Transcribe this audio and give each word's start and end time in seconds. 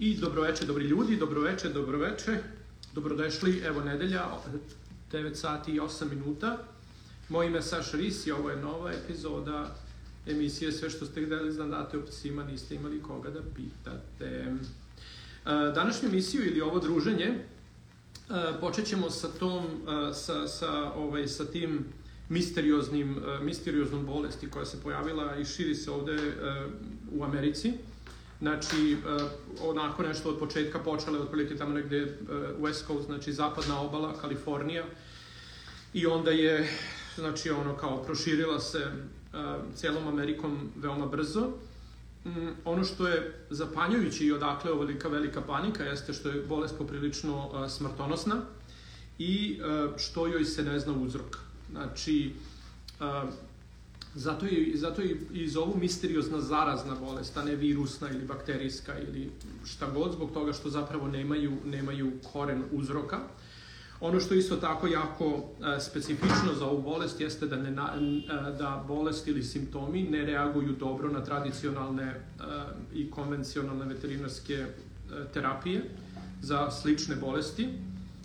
I 0.00 0.16
dobroveče, 0.16 0.64
dobri 0.64 0.84
ljudi, 0.84 1.16
dobroveče, 1.16 1.68
dobroveče. 1.68 2.38
Dobrodošli, 2.94 3.60
evo 3.64 3.80
nedelja, 3.80 4.24
9 5.12 5.34
sati 5.34 5.72
i 5.72 5.80
8 5.80 6.10
minuta. 6.10 6.58
Moje 7.28 7.48
ime 7.48 7.58
je 7.58 7.62
Saša 7.62 7.96
Ris 7.96 8.26
i 8.26 8.32
ovo 8.32 8.50
je 8.50 8.56
nova 8.56 8.92
epizoda 8.92 9.76
emisije 10.26 10.72
Sve 10.72 10.90
što 10.90 11.06
ste 11.06 11.24
gledali 11.24 11.52
znate 11.52 11.98
o 11.98 12.06
psima, 12.06 12.44
niste 12.44 12.74
imali 12.74 13.02
koga 13.02 13.30
da 13.30 13.40
pitate. 13.56 14.24
E, 14.24 14.56
današnju 15.74 16.08
emisiju 16.08 16.46
ili 16.46 16.60
ovo 16.60 16.78
druženje 16.78 17.26
e, 17.26 17.42
počet 18.60 18.86
ćemo 18.86 19.10
sa 19.10 19.28
tom, 19.28 19.64
e, 19.64 20.14
sa, 20.14 20.48
sa, 20.48 20.92
ovaj, 20.92 21.28
sa 21.28 21.44
tim 21.44 21.84
misterioznim, 22.28 23.16
misterioznom 23.42 24.06
bolesti 24.06 24.50
koja 24.50 24.64
se 24.64 24.82
pojavila 24.82 25.36
i 25.36 25.44
širi 25.44 25.74
se 25.74 25.90
ovde 25.90 26.18
u 27.12 27.24
Americi. 27.24 27.72
Znači, 28.40 28.96
uh, 28.96 29.22
onako 29.62 30.02
nešto 30.02 30.28
od 30.28 30.38
početka 30.38 30.78
počele, 30.78 31.18
otprilike 31.18 31.56
tamo 31.56 31.74
negde 31.74 32.02
uh, 32.04 32.08
West 32.60 32.86
Coast, 32.86 33.06
znači 33.06 33.32
zapadna 33.32 33.80
obala, 33.80 34.18
Kalifornija. 34.20 34.84
I 35.92 36.06
onda 36.06 36.30
je, 36.30 36.70
znači, 37.16 37.50
ono 37.50 37.76
kao 37.76 38.02
proširila 38.02 38.60
se 38.60 38.78
uh, 38.78 39.40
celom 39.74 40.08
Amerikom 40.08 40.70
veoma 40.76 41.06
brzo. 41.06 41.48
Um, 42.24 42.50
ono 42.64 42.84
što 42.84 43.08
je 43.08 43.46
zapanjujuće 43.50 44.26
i 44.26 44.32
odakle 44.32 44.72
ovolika 44.72 45.08
velika 45.08 45.40
panika 45.40 45.84
jeste 45.84 46.12
što 46.12 46.28
je 46.28 46.42
bolest 46.42 46.78
poprilično 46.78 47.68
smrtonosna 47.68 48.36
i 49.18 49.60
što 49.96 50.26
joj 50.26 50.44
se 50.44 50.62
ne 50.62 50.78
zna 50.78 50.92
uzrok. 50.92 51.38
Znači, 51.70 52.32
Zato 54.14 54.46
je, 54.46 54.76
zato 54.76 55.02
je 55.02 55.20
i 55.32 55.48
zovu 55.48 55.76
misteriozna 55.78 56.40
zarazna 56.40 56.94
bolest, 56.94 57.36
a 57.36 57.44
ne 57.44 57.56
virusna 57.56 58.10
ili 58.10 58.24
bakterijska 58.24 58.98
ili 58.98 59.30
šta 59.64 59.90
god, 59.90 60.12
zbog 60.12 60.32
toga 60.32 60.52
što 60.52 60.70
zapravo 60.70 61.08
nemaju, 61.08 61.52
nemaju 61.64 62.12
koren 62.32 62.62
uzroka. 62.72 63.18
Ono 64.00 64.20
što 64.20 64.34
isto 64.34 64.56
tako 64.56 64.86
jako 64.86 65.24
e, 65.76 65.80
specifično 65.80 66.54
za 66.58 66.66
ovu 66.66 66.82
bolest 66.82 67.20
jeste 67.20 67.46
da, 67.46 67.56
ne, 67.56 67.70
e, 67.70 67.74
da 68.58 68.84
bolest 68.88 69.28
ili 69.28 69.42
simptomi 69.42 70.02
ne 70.02 70.24
reaguju 70.24 70.72
dobro 70.72 71.08
na 71.08 71.24
tradicionalne 71.24 72.04
e, 72.04 72.16
i 72.94 73.10
konvencionalne 73.10 73.84
veterinarske 73.84 74.66
terapije 75.34 75.82
za 76.42 76.70
slične 76.70 77.16
bolesti 77.16 77.68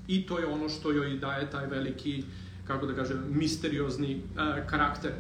i 0.08 0.28
to 0.28 0.40
je 0.40 0.46
ono 0.46 0.70
što 0.70 0.92
joj 0.92 1.18
daje 1.18 1.52
taj 1.52 1.68
veliki, 1.68 2.24
kako 2.68 2.86
da 2.86 2.96
kažem, 2.96 3.24
misteriozni 3.30 4.22
karakter 4.70 5.12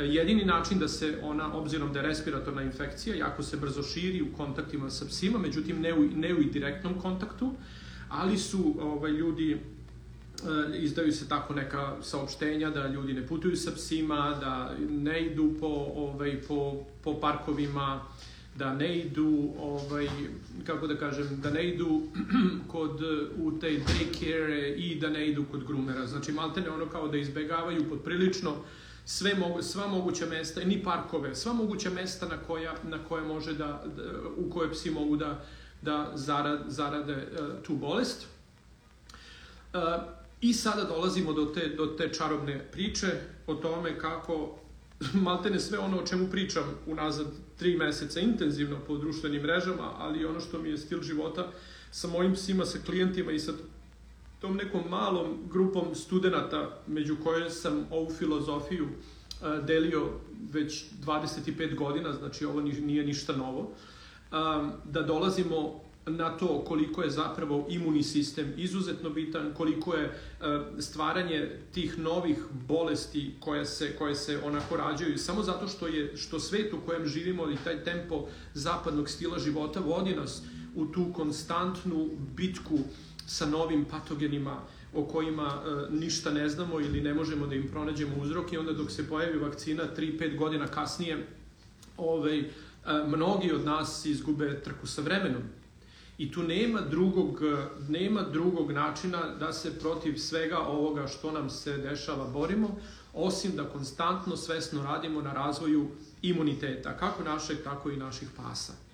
jedini 0.00 0.44
način 0.44 0.78
da 0.78 0.88
se 0.88 1.18
ona, 1.22 1.56
obzirom 1.56 1.92
da 1.92 1.98
je 1.98 2.06
respiratorna 2.06 2.62
infekcija, 2.62 3.16
jako 3.16 3.42
se 3.42 3.56
brzo 3.56 3.82
širi 3.82 4.22
u 4.22 4.36
kontaktima 4.36 4.90
sa 4.90 5.04
psima, 5.04 5.38
međutim 5.38 5.80
ne 5.80 5.94
u, 5.94 6.02
ne 6.02 6.34
u 6.34 6.42
direktnom 6.42 7.00
kontaktu, 7.00 7.54
ali 8.08 8.38
su 8.38 8.74
ovaj, 8.80 9.10
ljudi 9.10 9.52
e, 9.52 9.58
izdaju 10.78 11.12
se 11.12 11.28
tako 11.28 11.54
neka 11.54 11.96
saopštenja 12.02 12.70
da 12.70 12.86
ljudi 12.86 13.12
ne 13.12 13.26
putuju 13.26 13.56
sa 13.56 13.70
psima, 13.72 14.36
da 14.40 14.76
ne 14.90 15.26
idu 15.26 15.54
po, 15.60 15.92
ovaj, 15.94 16.40
po, 16.48 16.84
po 17.04 17.20
parkovima, 17.20 18.02
da 18.56 18.74
ne 18.74 18.98
idu, 18.98 19.52
ovaj, 19.58 20.08
kako 20.66 20.86
da 20.86 20.96
kažem, 20.96 21.40
da 21.42 21.50
ne 21.50 21.68
idu 21.68 22.02
kod, 22.72 23.00
u 23.36 23.52
te 23.60 23.70
daycare 23.70 24.74
i 24.76 24.98
da 25.00 25.10
ne 25.10 25.28
idu 25.28 25.44
kod 25.50 25.64
grumera. 25.64 26.06
Znači, 26.06 26.32
maltene 26.32 26.70
ono 26.70 26.86
kao 26.86 27.08
da 27.08 27.18
izbegavaju 27.18 27.88
podprilično 27.88 28.50
prilično 28.50 28.79
sve 29.04 29.34
mogu, 29.34 29.62
sva 29.62 29.86
moguća 29.86 30.26
mesta, 30.26 30.60
ni 30.64 30.82
parkove, 30.82 31.34
sva 31.34 31.52
moguća 31.52 31.90
mesta 31.90 32.28
na 32.28 32.36
koja, 32.46 32.74
na 32.84 33.04
koje 33.04 33.22
može 33.22 33.54
da, 33.54 33.84
da 33.96 34.02
u 34.36 34.50
koje 34.50 34.72
psi 34.72 34.90
mogu 34.90 35.16
da, 35.16 35.44
da 35.82 36.12
zarad, 36.14 36.64
zarade 36.68 37.14
uh, 37.14 37.62
tu 37.62 37.76
bolest. 37.76 38.26
Uh, 39.74 39.80
I 40.40 40.52
sada 40.52 40.84
dolazimo 40.84 41.32
do 41.32 41.44
te, 41.46 41.68
do 41.68 41.86
te 41.86 42.08
čarobne 42.08 42.68
priče 42.72 43.06
o 43.46 43.54
tome 43.54 43.98
kako 43.98 44.58
maltene 45.26 45.60
sve 45.60 45.78
ono 45.78 45.98
o 45.98 46.06
čemu 46.06 46.30
pričam 46.30 46.64
unazad 46.86 47.26
tri 47.58 47.76
meseca 47.76 48.20
intenzivno 48.20 48.78
po 48.86 48.96
društvenim 48.96 49.42
mrežama, 49.42 49.92
ali 49.98 50.24
ono 50.24 50.40
što 50.40 50.58
mi 50.58 50.70
je 50.70 50.78
stil 50.78 51.02
života 51.02 51.48
sa 51.90 52.08
mojim 52.08 52.34
psima, 52.34 52.64
sa 52.64 52.78
klijentima 52.86 53.32
i 53.32 53.38
sa 53.38 53.52
tom 54.40 54.56
nekom 54.56 54.82
malom 54.88 55.38
grupom 55.50 55.94
studenta 55.94 56.82
među 56.86 57.16
koje 57.24 57.50
sam 57.50 57.86
ovu 57.90 58.10
filozofiju 58.18 58.84
uh, 58.84 59.64
delio 59.64 60.08
već 60.52 60.84
25 61.06 61.74
godina, 61.74 62.12
znači 62.12 62.44
ovo 62.44 62.60
nije 62.60 63.04
ništa 63.04 63.36
novo, 63.36 63.60
um, 63.60 64.72
da 64.84 65.02
dolazimo 65.02 65.80
na 66.06 66.30
to 66.30 66.64
koliko 66.64 67.02
je 67.02 67.10
zapravo 67.10 67.66
imunni 67.68 68.02
sistem 68.02 68.52
izuzetno 68.56 69.10
bitan, 69.10 69.54
koliko 69.56 69.94
je 69.94 70.04
uh, 70.06 70.46
stvaranje 70.78 71.50
tih 71.72 71.98
novih 71.98 72.38
bolesti 72.68 73.34
koje 73.40 73.66
se, 73.66 73.96
koje 73.96 74.14
se 74.14 74.40
onako 74.44 74.76
rađaju. 74.76 75.18
Samo 75.18 75.42
zato 75.42 75.68
što 75.68 75.86
je 75.86 76.16
što 76.16 76.40
svet 76.40 76.72
u 76.72 76.80
kojem 76.86 77.06
živimo 77.06 77.50
i 77.50 77.56
taj 77.64 77.84
tempo 77.84 78.26
zapadnog 78.54 79.08
stila 79.08 79.38
života 79.38 79.80
vodi 79.80 80.14
nas 80.14 80.42
u 80.74 80.86
tu 80.86 81.12
konstantnu 81.12 82.08
bitku 82.36 82.74
uh, 82.74 82.80
sa 83.26 83.46
novim 83.46 83.84
patogenima 83.84 84.60
o 84.94 85.04
kojima 85.04 85.62
e, 85.62 85.94
ništa 85.94 86.30
ne 86.30 86.48
znamo 86.48 86.80
ili 86.80 87.00
ne 87.00 87.14
možemo 87.14 87.46
da 87.46 87.54
im 87.54 87.68
pronađemo 87.68 88.22
uzrok 88.22 88.52
i 88.52 88.56
onda 88.56 88.72
dok 88.72 88.90
se 88.90 89.08
pojavi 89.08 89.38
vakcina 89.38 89.82
3-5 89.96 90.36
godina 90.36 90.66
kasnije 90.66 91.26
ovaj, 91.96 92.38
e, 92.38 92.44
mnogi 93.06 93.52
od 93.52 93.64
nas 93.64 94.04
izgube 94.04 94.60
trku 94.60 94.86
sa 94.86 95.02
vremenom. 95.02 95.42
I 96.18 96.32
tu 96.32 96.42
nema 96.42 96.80
drugog, 96.80 97.40
nema 97.88 98.22
drugog 98.22 98.72
načina 98.72 99.34
da 99.38 99.52
se 99.52 99.78
protiv 99.78 100.16
svega 100.16 100.58
ovoga 100.58 101.06
što 101.06 101.32
nam 101.32 101.50
se 101.50 101.76
dešava 101.76 102.24
borimo, 102.24 102.78
osim 103.14 103.52
da 103.56 103.64
konstantno, 103.64 104.36
svesno 104.36 104.82
radimo 104.82 105.22
na 105.22 105.32
razvoju 105.32 105.88
imuniteta, 106.22 106.96
kako 106.96 107.24
našeg, 107.24 107.62
tako 107.64 107.90
i 107.90 107.96
naših 107.96 108.28
pasa 108.36 108.89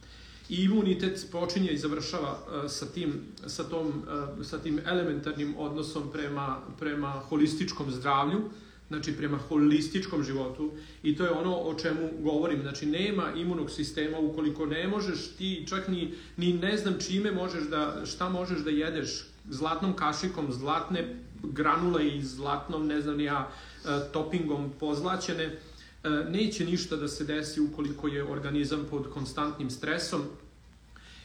i 0.49 0.63
imunitet 0.65 1.27
počinje 1.33 1.71
i 1.71 1.79
završava 1.79 2.31
uh, 2.31 2.71
sa 2.71 2.87
tim, 2.87 3.21
sa, 3.47 3.65
tom, 3.65 3.87
uh, 3.89 4.47
sa 4.47 4.59
tim 4.59 4.81
elementarnim 4.87 5.55
odnosom 5.59 6.11
prema, 6.13 6.61
prema 6.79 7.11
holističkom 7.11 7.91
zdravlju, 7.91 8.41
znači 8.89 9.17
prema 9.17 9.39
holističkom 9.39 10.23
životu. 10.23 10.73
I 11.03 11.17
to 11.17 11.25
je 11.25 11.31
ono 11.31 11.57
o 11.57 11.75
čemu 11.75 12.11
govorim, 12.21 12.63
znači 12.63 12.87
nema 12.87 13.33
imunog 13.37 13.71
sistema. 13.71 14.19
Ukoliko 14.19 14.67
ne 14.67 14.89
možeš 14.89 15.29
ti 15.39 15.67
čak 15.69 15.89
ni, 15.89 16.15
ni 16.37 16.53
ne 16.53 16.77
znam 16.77 16.95
čime 17.01 17.33
možeš 17.33 17.65
da, 17.65 18.03
šta 18.07 18.29
možeš 18.29 18.59
da 18.59 18.71
jedeš. 18.71 19.27
Zlatnom 19.51 19.97
kašikom, 19.97 20.53
zlatne 20.53 21.17
granule 21.43 22.09
i 22.09 22.23
zlatnom, 22.23 22.87
ne 22.87 23.01
znam 23.01 23.21
ja, 23.21 23.51
uh, 23.85 24.13
topingom 24.13 24.71
pozlaćene, 24.81 25.45
E, 25.47 25.76
neće 26.11 26.65
ništa 26.65 26.97
da 26.97 27.09
se 27.09 27.25
desi 27.25 27.61
ukoliko 27.61 28.09
je 28.09 28.25
organizam 28.25 28.87
pod 28.91 29.11
konstantnim 29.11 29.71
stresom. 29.71 30.23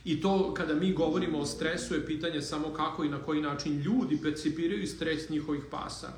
I 0.05 0.21
to 0.21 0.53
kada 0.53 0.73
mi 0.73 0.93
govorimo 0.93 1.39
o 1.39 1.45
stresu 1.45 1.93
je 1.93 2.05
pitanje 2.05 2.41
samo 2.41 2.73
kako 2.73 3.03
i 3.03 3.09
na 3.09 3.19
koji 3.19 3.41
način 3.41 3.81
ljudi 3.81 4.19
percipiraju 4.23 4.87
stres 4.87 5.29
njihovih 5.29 5.63
pasa. 5.71 6.09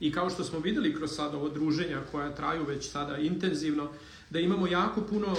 I 0.00 0.12
kao 0.12 0.30
što 0.30 0.44
smo 0.44 0.58
videli 0.58 0.94
kroz 0.94 1.10
sada 1.10 1.36
ovo 1.36 1.48
druženja 1.48 2.00
koja 2.12 2.34
traju 2.34 2.64
već 2.64 2.90
sada 2.90 3.16
intenzivno, 3.16 3.88
da 4.30 4.40
imamo 4.40 4.66
jako 4.66 5.00
puno, 5.00 5.36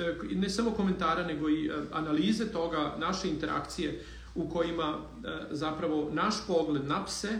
e, 0.00 0.14
ne 0.34 0.50
samo 0.50 0.70
komentara, 0.70 1.26
nego 1.26 1.48
i 1.48 1.66
e, 1.66 1.72
analize 1.92 2.46
toga, 2.52 2.96
naše 2.98 3.28
interakcije 3.28 4.04
u 4.34 4.48
kojima 4.48 4.98
zapravo 5.50 6.10
naš 6.12 6.34
pogled 6.46 6.84
na 6.84 7.04
pse 7.04 7.38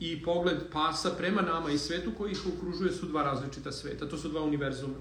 i 0.00 0.22
pogled 0.22 0.56
pasa 0.72 1.10
prema 1.10 1.42
nama 1.42 1.70
i 1.70 1.78
svetu 1.78 2.10
koji 2.18 2.32
ih 2.32 2.40
okružuje 2.56 2.92
su 2.92 3.06
dva 3.06 3.22
različita 3.22 3.72
sveta, 3.72 4.08
to 4.08 4.18
su 4.18 4.28
dva 4.28 4.42
univerzuma. 4.42 4.96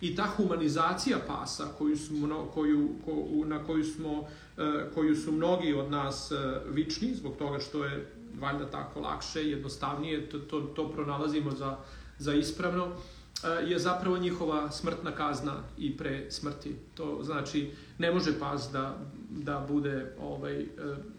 I 0.00 0.16
ta 0.16 0.26
humanizacija 0.36 1.18
pasa 1.26 1.64
koju 1.78 1.96
smo, 1.96 2.50
koju, 2.54 2.88
ko, 3.04 3.26
na 3.46 3.64
koju, 3.64 3.84
smo, 3.84 4.28
e, 4.58 4.90
koju 4.94 5.16
su 5.16 5.32
mnogi 5.32 5.74
od 5.74 5.90
nas 5.90 6.32
e, 6.32 6.60
vični, 6.68 7.14
zbog 7.14 7.36
toga 7.36 7.58
što 7.58 7.84
je 7.84 8.12
valjda 8.40 8.70
tako 8.70 9.00
lakše, 9.00 9.48
jednostavnije, 9.48 10.28
to, 10.28 10.38
to, 10.38 10.60
to 10.60 10.92
pronalazimo 10.92 11.50
za, 11.50 11.76
za 12.18 12.34
ispravno, 12.34 12.86
e, 12.86 13.70
je 13.70 13.78
zapravo 13.78 14.18
njihova 14.18 14.70
smrtna 14.70 15.12
kazna 15.12 15.54
i 15.78 15.96
pre 15.96 16.30
smrti. 16.30 16.76
To 16.94 17.18
znači, 17.22 17.70
ne 17.98 18.12
može 18.12 18.38
pas 18.38 18.68
da, 18.72 18.98
da 19.30 19.66
bude 19.68 20.14
ovaj, 20.20 20.66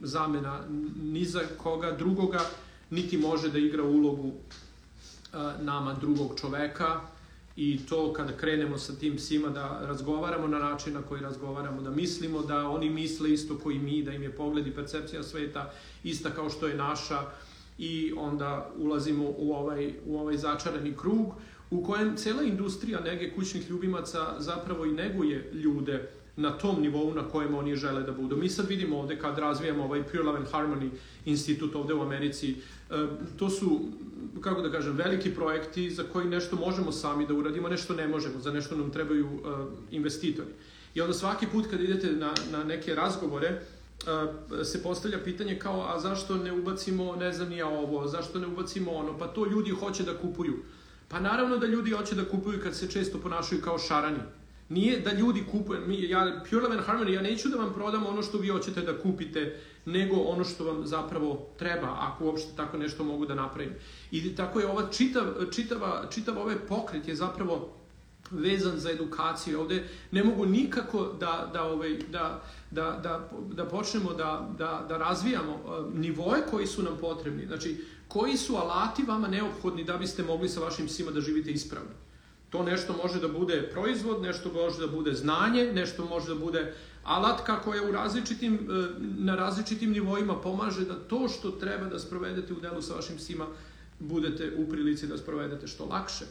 zamena 0.02 0.60
ni 1.02 1.26
za 1.26 1.42
koga 1.58 1.92
drugoga, 1.92 2.40
niti 2.90 3.18
može 3.18 3.50
da 3.50 3.60
igra 3.60 3.84
ulogu 3.84 4.32
nama 5.62 5.94
drugog 5.94 6.40
čoveka 6.40 7.02
i 7.56 7.80
to 7.90 8.14
kada 8.14 8.38
krenemo 8.38 8.78
sa 8.78 8.96
tim 8.96 9.16
psima 9.16 9.50
da 9.50 9.80
razgovaramo 9.82 10.48
na 10.48 10.60
način 10.60 10.94
na 10.94 11.02
koji 11.02 11.22
razgovaramo, 11.22 11.82
da 11.82 11.90
mislimo 11.90 12.42
da 12.42 12.70
oni 12.70 12.90
misle 12.90 13.34
isto 13.34 13.58
koji 13.58 13.80
mi, 13.80 14.04
da 14.04 14.12
im 14.14 14.24
je 14.24 14.32
pogled 14.32 14.68
i 14.68 14.76
percepcija 14.76 15.24
sveta 15.24 15.72
ista 16.04 16.30
kao 16.30 16.50
što 16.50 16.68
je 16.68 16.76
naša 16.76 17.22
i 17.78 18.14
onda 18.18 18.72
ulazimo 18.78 19.34
u 19.38 19.54
ovaj, 19.54 19.94
u 20.06 20.18
ovaj 20.20 20.38
začarani 20.38 20.94
krug 20.98 21.34
u 21.72 21.84
kojem 21.84 22.16
cela 22.18 22.44
industrija 22.44 23.00
nege 23.00 23.32
kućnih 23.36 23.70
ljubimaca 23.70 24.36
zapravo 24.40 24.86
i 24.86 24.92
neguje 24.92 25.52
ljude 25.54 26.10
na 26.38 26.52
tom 26.52 26.82
nivou 26.82 27.14
na 27.14 27.24
kojem 27.30 27.56
oni 27.56 27.76
žele 27.76 28.04
da 28.04 28.12
budu. 28.12 28.38
Mi 28.38 28.50
sad 28.50 28.68
vidimo 28.68 29.00
ovde 29.00 29.20
kad 29.20 29.38
razvijamo 29.38 29.84
ovaj 29.84 30.04
Pure 30.04 30.24
Love 30.24 30.38
and 30.38 30.48
Harmony 30.48 30.90
institut 31.26 31.76
ovde 31.76 31.94
u 31.94 32.02
Americi, 32.02 32.56
to 33.38 33.50
su, 33.50 33.82
kako 34.42 34.62
da 34.62 34.72
kažem, 34.72 34.96
veliki 34.96 35.36
projekti 35.36 35.92
za 35.92 36.04
koji 36.04 36.28
nešto 36.28 36.56
možemo 36.56 36.92
sami 36.92 37.28
da 37.28 37.34
uradimo, 37.34 37.70
nešto 37.70 37.94
ne 37.94 38.08
možemo, 38.08 38.40
za 38.40 38.52
nešto 38.52 38.76
nam 38.76 38.92
trebaju 38.92 39.26
e, 39.26 39.50
investitori. 39.92 40.50
I 40.94 41.02
onda 41.02 41.14
svaki 41.14 41.48
put 41.48 41.66
kad 41.70 41.82
idete 41.82 42.12
na, 42.12 42.34
na 42.52 42.64
neke 42.64 42.96
razgovore, 42.96 43.48
e, 43.48 44.64
se 44.64 44.84
postavlja 44.84 45.20
pitanje 45.24 45.60
kao, 45.60 45.82
a 45.82 46.00
zašto 46.00 46.36
ne 46.36 46.52
ubacimo, 46.52 47.16
ne 47.16 47.34
znam 47.34 47.52
ja 47.52 47.68
ovo, 47.68 48.08
zašto 48.08 48.40
ne 48.40 48.48
ubacimo 48.48 48.92
ono, 48.92 49.18
pa 49.18 49.28
to 49.28 49.46
ljudi 49.46 49.72
hoće 49.72 50.04
da 50.04 50.18
kupuju. 50.18 50.54
Pa 51.08 51.20
naravno 51.20 51.58
da 51.58 51.68
ljudi 51.68 51.92
hoće 51.92 52.16
da 52.16 52.26
kupuju 52.26 52.60
kad 52.64 52.76
se 52.76 52.92
često 52.92 53.18
ponašaju 53.18 53.62
kao 53.62 53.80
šarani. 53.80 54.20
Nije 54.70 55.00
da 55.00 55.14
ljudi 55.14 55.44
kupuju, 55.52 55.88
mi, 55.88 56.10
ja, 56.10 56.42
Pure 56.50 56.62
Love 56.62 56.78
and 56.78 56.86
Harmony, 56.86 57.14
ja 57.14 57.22
neću 57.22 57.50
da 57.50 57.58
vam 57.58 57.74
prodam 57.74 58.06
ono 58.06 58.24
što 58.24 58.38
vi 58.38 58.48
hoćete 58.48 58.82
da 58.82 58.98
kupite, 58.98 59.60
nego 59.86 60.16
ono 60.16 60.44
što 60.44 60.64
vam 60.64 60.86
zapravo 60.86 61.48
treba, 61.60 61.98
ako 62.00 62.26
uopšte 62.26 62.56
tako 62.56 62.78
nešto 62.78 63.04
mogu 63.04 63.26
da 63.26 63.36
napravim. 63.36 63.74
I 64.12 64.36
tako 64.36 64.60
je 64.60 64.68
ova 64.68 64.90
čitav, 64.92 65.24
čitava, 65.52 66.08
čitav 66.10 66.38
ovaj 66.38 66.56
pokret 66.68 67.08
je 67.08 67.16
zapravo 67.16 67.74
vezan 68.32 68.80
za 68.80 68.92
edukaciju. 68.92 69.60
Ovde 69.60 69.84
ne 70.12 70.24
mogu 70.24 70.46
nikako 70.46 71.14
da, 71.20 71.50
da, 71.54 71.64
ovaj, 71.64 71.98
da, 72.10 72.44
da, 72.72 73.00
da, 73.04 73.30
da 73.54 73.66
počnemo 73.66 74.14
da, 74.14 74.50
da, 74.58 74.86
da 74.90 74.98
razvijamo 74.98 75.54
uh, 75.54 75.94
nivoje 75.94 76.42
koji 76.52 76.68
su 76.68 76.84
nam 76.84 76.98
potrebni. 77.02 77.46
Znači, 77.48 77.86
koji 78.08 78.38
su 78.38 78.56
alati 78.56 79.04
vama 79.04 79.28
neophodni 79.28 79.84
da 79.84 79.98
biste 79.98 80.24
mogli 80.24 80.50
sa 80.50 80.60
vašim 80.60 80.88
psima 80.88 81.12
da 81.12 81.22
živite 81.22 81.52
ispravno. 81.52 81.90
To 82.56 82.64
nešto 82.64 82.96
može 83.04 83.20
da 83.20 83.28
bude 83.28 83.70
proizvod, 83.72 84.22
nešto 84.22 84.54
može 84.54 84.80
da 84.80 84.88
bude 84.88 85.14
znanje, 85.14 85.72
nešto 85.74 86.06
može 86.06 86.28
da 86.28 86.36
bude 86.36 86.74
alatka 87.04 87.60
koja 87.62 87.84
u 87.84 87.92
različitim, 87.92 88.54
e, 88.54 88.60
na 89.00 89.36
različitim 89.36 89.92
nivoima 89.92 90.36
pomaže 90.42 90.86
da 90.86 90.96
to 90.96 91.28
što 91.28 91.52
treba 91.52 91.86
da 91.86 92.00
sprovedete 92.00 92.54
u 92.54 92.60
delu 92.60 92.82
sa 92.82 92.96
vašim 92.96 93.18
psima 93.18 93.48
budete 94.00 94.52
u 94.58 94.70
prilici 94.70 95.08
da 95.08 95.18
sprovedete 95.18 95.68
što 95.68 95.86
lakše. 95.86 96.26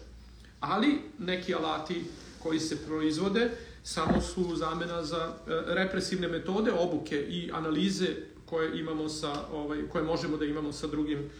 Ali 0.61 0.99
neki 1.19 1.55
alati 1.55 2.05
koji 2.43 2.61
se 2.61 2.87
proizvode 2.87 3.51
samo 3.83 4.21
su 4.21 4.57
zamena 4.57 5.05
za 5.05 5.29
e, 5.29 5.51
represivne 5.67 6.29
metode 6.29 6.73
obuke 6.73 7.17
i 7.17 7.51
analize 7.53 8.09
koje 8.47 8.81
imamo 8.81 9.09
sa 9.09 9.33
ovaj 9.53 9.89
koje 9.93 10.05
možemo 10.05 10.37
da 10.37 10.45
imamo 10.45 10.73
sa 10.73 10.87
drugim 10.87 11.31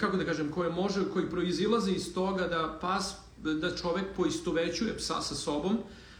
kako 0.00 0.16
da 0.16 0.24
kažem 0.24 0.50
koje 0.50 0.70
može 0.70 1.00
koji 1.12 1.30
proizilaze 1.30 1.92
iz 1.92 2.14
toga 2.14 2.48
da 2.48 2.78
pas 2.80 3.14
da 3.42 3.76
čovek 3.76 4.04
poistovećuje 4.16 4.96
psa 4.96 5.20
sa 5.20 5.34
sobom, 5.34 5.78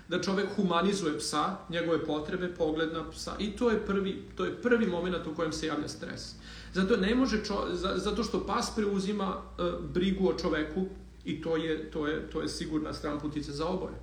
da 0.09 0.23
čovek 0.23 0.47
humanizuje 0.57 1.19
psa, 1.19 1.57
njegove 1.69 2.05
potrebe, 2.05 2.55
pogled 2.55 2.93
na 2.93 3.11
psa 3.11 3.33
i 3.39 3.51
to 3.57 3.71
je 3.71 3.87
prvi, 3.87 4.25
to 4.37 4.45
je 4.45 4.63
prvi 4.63 4.87
moment 4.87 5.27
u 5.27 5.35
kojem 5.35 5.53
se 5.53 5.67
javlja 5.67 5.89
stres. 5.89 6.35
Zato 6.75 6.97
ne 6.97 7.15
može 7.15 7.45
čo, 7.45 7.67
zato 7.97 8.25
što 8.25 8.47
pas 8.47 8.71
preuzima 8.77 9.37
uh, 9.37 9.85
brigu 9.93 10.29
o 10.29 10.35
čoveku 10.35 10.87
i 11.25 11.43
to 11.43 11.57
je, 11.57 11.91
to 11.91 12.07
je, 12.07 12.31
to 12.31 12.43
je 12.43 12.49
sigurna 12.49 12.93
stran 12.93 13.21
putice 13.21 13.53
za 13.53 13.67
oboje. 13.67 13.95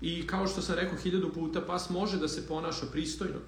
I 0.00 0.26
kao 0.26 0.46
što 0.46 0.62
sam 0.62 0.74
rekao 0.74 0.98
hiljadu 0.98 1.32
puta, 1.32 1.60
pas 1.60 1.90
može 1.90 2.18
da 2.18 2.28
se 2.28 2.46
ponaša 2.46 2.86
pristojno, 2.92 3.38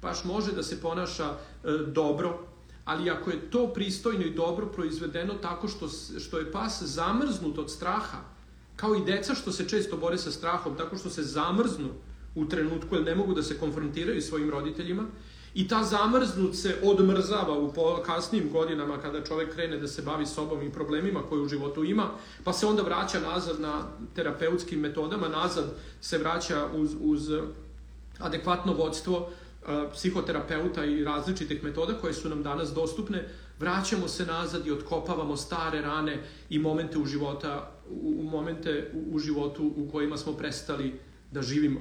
pas 0.00 0.24
može 0.24 0.52
da 0.52 0.62
se 0.62 0.80
ponaša 0.80 1.30
uh, 1.30 1.80
dobro, 1.80 2.38
ali 2.84 3.10
ako 3.10 3.30
je 3.30 3.50
to 3.50 3.66
pristojno 3.74 4.24
i 4.24 4.34
dobro 4.34 4.66
proizvedeno 4.66 5.34
tako 5.34 5.68
što, 5.68 5.88
što 6.18 6.38
je 6.38 6.52
pas 6.52 6.82
zamrznut 6.82 7.58
od 7.58 7.70
straha, 7.70 8.34
Kao 8.76 8.94
i 8.94 9.04
deca 9.04 9.34
što 9.34 9.52
se 9.52 9.68
često 9.68 9.96
bore 9.96 10.18
sa 10.18 10.30
strahom, 10.30 10.76
tako 10.76 10.96
što 10.96 11.10
se 11.10 11.22
zamrznu 11.22 11.88
u 12.34 12.48
trenutku, 12.48 12.94
jer 12.94 13.04
ne 13.04 13.14
mogu 13.14 13.34
da 13.34 13.42
se 13.42 13.58
konfrontiraju 13.58 14.22
svojim 14.22 14.50
roditeljima, 14.50 15.04
i 15.54 15.68
ta 15.68 15.84
zamrznut 15.84 16.56
se 16.56 16.78
odmrzava 16.82 17.58
u 17.58 17.72
kasnijim 18.06 18.50
godinama 18.52 18.98
kada 18.98 19.24
čovek 19.24 19.54
krene 19.54 19.76
da 19.78 19.88
se 19.88 20.02
bavi 20.02 20.26
sobom 20.26 20.62
i 20.62 20.72
problemima 20.72 21.22
koje 21.28 21.42
u 21.42 21.48
životu 21.48 21.84
ima, 21.84 22.08
pa 22.44 22.52
se 22.52 22.66
onda 22.66 22.82
vraća 22.82 23.20
nazad 23.20 23.60
na 23.60 23.82
terapeutskim 24.14 24.80
metodama, 24.80 25.28
nazad 25.28 25.64
se 26.00 26.18
vraća 26.18 26.66
uz, 26.74 26.96
uz 27.00 27.30
adekvatno 28.18 28.72
vodstvo 28.72 29.30
psihoterapeuta 29.92 30.84
i 30.84 31.04
različitih 31.04 31.64
metoda 31.64 31.94
koje 31.94 32.14
su 32.14 32.28
nam 32.28 32.42
danas 32.42 32.74
dostupne, 32.74 33.28
vraćamo 33.58 34.08
se 34.08 34.26
nazad 34.26 34.66
i 34.66 34.72
otkopavamo 34.72 35.36
stare 35.36 35.80
rane 35.80 36.22
i 36.50 36.58
momente 36.58 36.98
u 36.98 37.06
života 37.06 37.70
u, 37.90 38.22
momente 38.22 38.90
u, 38.94 39.14
u 39.16 39.18
životu 39.18 39.72
u 39.76 39.88
kojima 39.92 40.16
smo 40.16 40.32
prestali 40.32 41.00
da 41.30 41.42
živimo. 41.42 41.80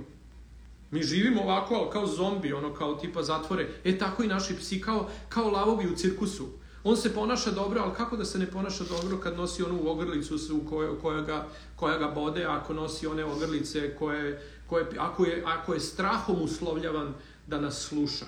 Mi 0.91 1.03
živimo 1.03 1.41
ovako 1.41 1.89
kao 1.93 2.07
zombi, 2.07 2.53
ono 2.53 2.73
kao 2.73 2.95
tipa 2.95 3.23
zatvore. 3.23 3.69
E 3.83 3.97
tako 3.97 4.23
i 4.23 4.27
naši 4.27 4.55
psi 4.55 4.81
kao, 4.81 5.09
kao 5.29 5.51
lavovi 5.51 5.87
u 5.87 5.95
cirkusu. 5.95 6.47
On 6.83 6.97
se 6.97 7.13
ponaša 7.13 7.51
dobro, 7.51 7.81
ali 7.83 7.93
kako 7.93 8.17
da 8.17 8.25
se 8.25 8.39
ne 8.39 8.45
ponaša 8.45 8.83
dobro 8.83 9.17
kad 9.17 9.37
nosi 9.37 9.63
onu 9.63 9.89
ogrlicu 9.89 10.35
u 10.53 10.69
kojoj, 10.69 10.99
koja, 11.01 11.21
ga, 11.21 11.47
koja 11.75 11.97
ga 11.97 12.07
bode, 12.07 12.45
ako 12.45 12.73
nosi 12.73 13.07
one 13.07 13.25
ogrlice 13.25 13.95
koje, 13.95 14.41
koje 14.67 14.85
ako, 14.97 15.25
je, 15.25 15.43
ako 15.45 15.73
je 15.73 15.79
strahom 15.79 16.41
uslovljavan 16.41 17.13
da 17.53 17.61
nas 17.61 17.81
sluša. 17.87 18.25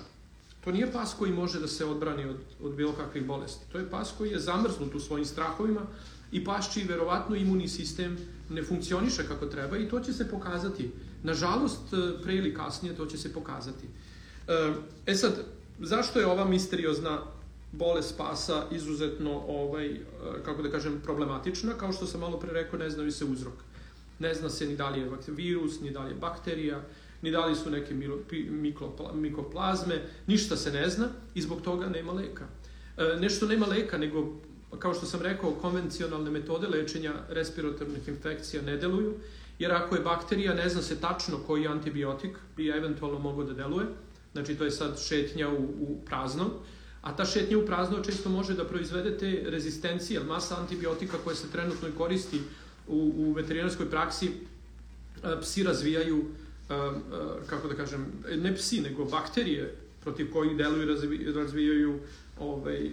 To 0.64 0.72
nije 0.72 0.92
pas 0.92 1.14
koji 1.18 1.32
može 1.32 1.60
da 1.60 1.68
se 1.68 1.84
odbrani 1.84 2.24
od, 2.24 2.36
od 2.62 2.74
bilo 2.74 2.92
kakvih 2.92 3.26
bolesti. 3.26 3.66
To 3.72 3.78
je 3.78 3.90
pas 3.90 4.12
koji 4.18 4.30
je 4.30 4.40
zamrznut 4.40 4.94
u 4.94 5.00
svojim 5.00 5.26
strahovima, 5.26 5.86
i 6.32 6.44
pašći 6.44 6.84
verovatno 6.88 7.36
imunni 7.36 7.68
sistem 7.68 8.16
ne 8.50 8.62
funkcioniše 8.62 9.26
kako 9.28 9.46
treba 9.46 9.78
i 9.78 9.88
to 9.88 10.00
će 10.00 10.12
se 10.12 10.28
pokazati. 10.30 10.90
Nažalost, 11.22 11.92
e, 11.92 12.22
pre 12.22 12.34
ili 12.34 12.54
kasnije 12.54 12.96
to 12.96 13.06
će 13.06 13.18
se 13.18 13.32
pokazati. 13.32 13.86
E, 14.48 14.72
e 15.06 15.14
sad, 15.14 15.44
zašto 15.78 16.20
je 16.20 16.26
ova 16.26 16.44
misteriozna 16.44 17.18
bolest 17.72 18.16
pasa 18.18 18.64
izuzetno, 18.70 19.42
ovaj, 19.48 19.86
e, 19.86 20.00
kako 20.44 20.62
da 20.62 20.70
kažem, 20.70 21.00
problematična? 21.04 21.74
Kao 21.74 21.92
što 21.92 22.06
sam 22.06 22.20
malo 22.20 22.40
pre 22.40 22.52
rekao, 22.52 22.78
ne 22.78 22.90
znaju 22.90 23.12
se 23.12 23.24
uzrok. 23.24 23.54
Ne 24.18 24.34
zna 24.34 24.48
se 24.48 24.66
ni 24.66 24.76
da 24.76 24.90
li 24.90 25.00
je 25.00 25.10
virus, 25.26 25.80
ni 25.80 25.90
da 25.90 26.04
li 26.04 26.10
je 26.10 26.20
bakterija, 26.20 26.82
ni 27.26 27.32
da 27.32 27.46
li 27.46 27.54
su 27.54 27.70
neke 27.70 27.94
mikoplazme, 29.14 30.02
ništa 30.26 30.56
se 30.56 30.72
ne 30.72 30.88
zna 30.88 31.08
i 31.34 31.42
zbog 31.42 31.62
toga 31.62 31.86
nema 31.86 32.12
leka. 32.12 32.44
E, 32.96 33.16
nešto 33.20 33.46
nema 33.46 33.66
leka, 33.66 33.98
nego 33.98 34.36
kao 34.78 34.94
što 34.94 35.06
sam 35.06 35.22
rekao, 35.22 35.50
konvencionalne 35.50 36.30
metode 36.30 36.66
lečenja 36.66 37.14
respiratornih 37.28 38.08
infekcija 38.08 38.62
ne 38.62 38.76
deluju, 38.76 39.14
jer 39.58 39.72
ako 39.72 39.96
je 39.96 40.02
bakterija, 40.02 40.54
ne 40.54 40.68
zna 40.68 40.82
se 40.82 41.00
tačno 41.00 41.38
koji 41.46 41.66
antibiotik 41.66 42.38
bi 42.56 42.68
eventualno 42.68 43.18
mogao 43.18 43.44
da 43.44 43.52
deluje, 43.52 43.86
znači 44.32 44.54
to 44.54 44.64
je 44.64 44.70
sad 44.70 45.00
šetnja 45.02 45.48
u, 45.48 45.62
u 45.62 45.98
prazno, 46.06 46.50
a 47.02 47.16
ta 47.16 47.24
šetnja 47.24 47.58
u 47.58 47.66
prazno 47.66 48.04
često 48.04 48.30
može 48.30 48.54
da 48.54 48.64
proizvede 48.64 49.18
te 49.18 49.42
rezistencije, 49.50 50.20
masa 50.20 50.60
antibiotika 50.60 51.18
koje 51.24 51.36
se 51.36 51.50
trenutno 51.52 51.88
koristi 51.98 52.40
u, 52.86 53.12
u 53.16 53.32
veterinarskoj 53.32 53.90
praksi, 53.90 54.30
psi 55.40 55.62
razvijaju, 55.62 56.24
kako 57.46 57.68
da 57.68 57.74
kažem, 57.74 58.06
ne 58.36 58.54
psi, 58.56 58.80
nego 58.80 59.04
bakterije 59.04 59.74
protiv 60.02 60.32
kojih 60.32 60.56
deluju 60.56 60.82
i 61.14 61.32
razvijaju 61.32 61.98
ovaj, 62.38 62.90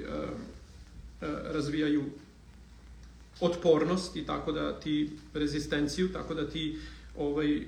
E, 1.24 1.54
razvijaju 1.54 2.04
otpornost 3.40 4.16
i 4.16 4.26
tako 4.26 4.52
da 4.52 4.80
ti 4.80 5.10
rezistenciju, 5.34 6.10
tako 6.14 6.34
da 6.34 6.50
ti 6.50 6.78
ovaj, 7.18 7.62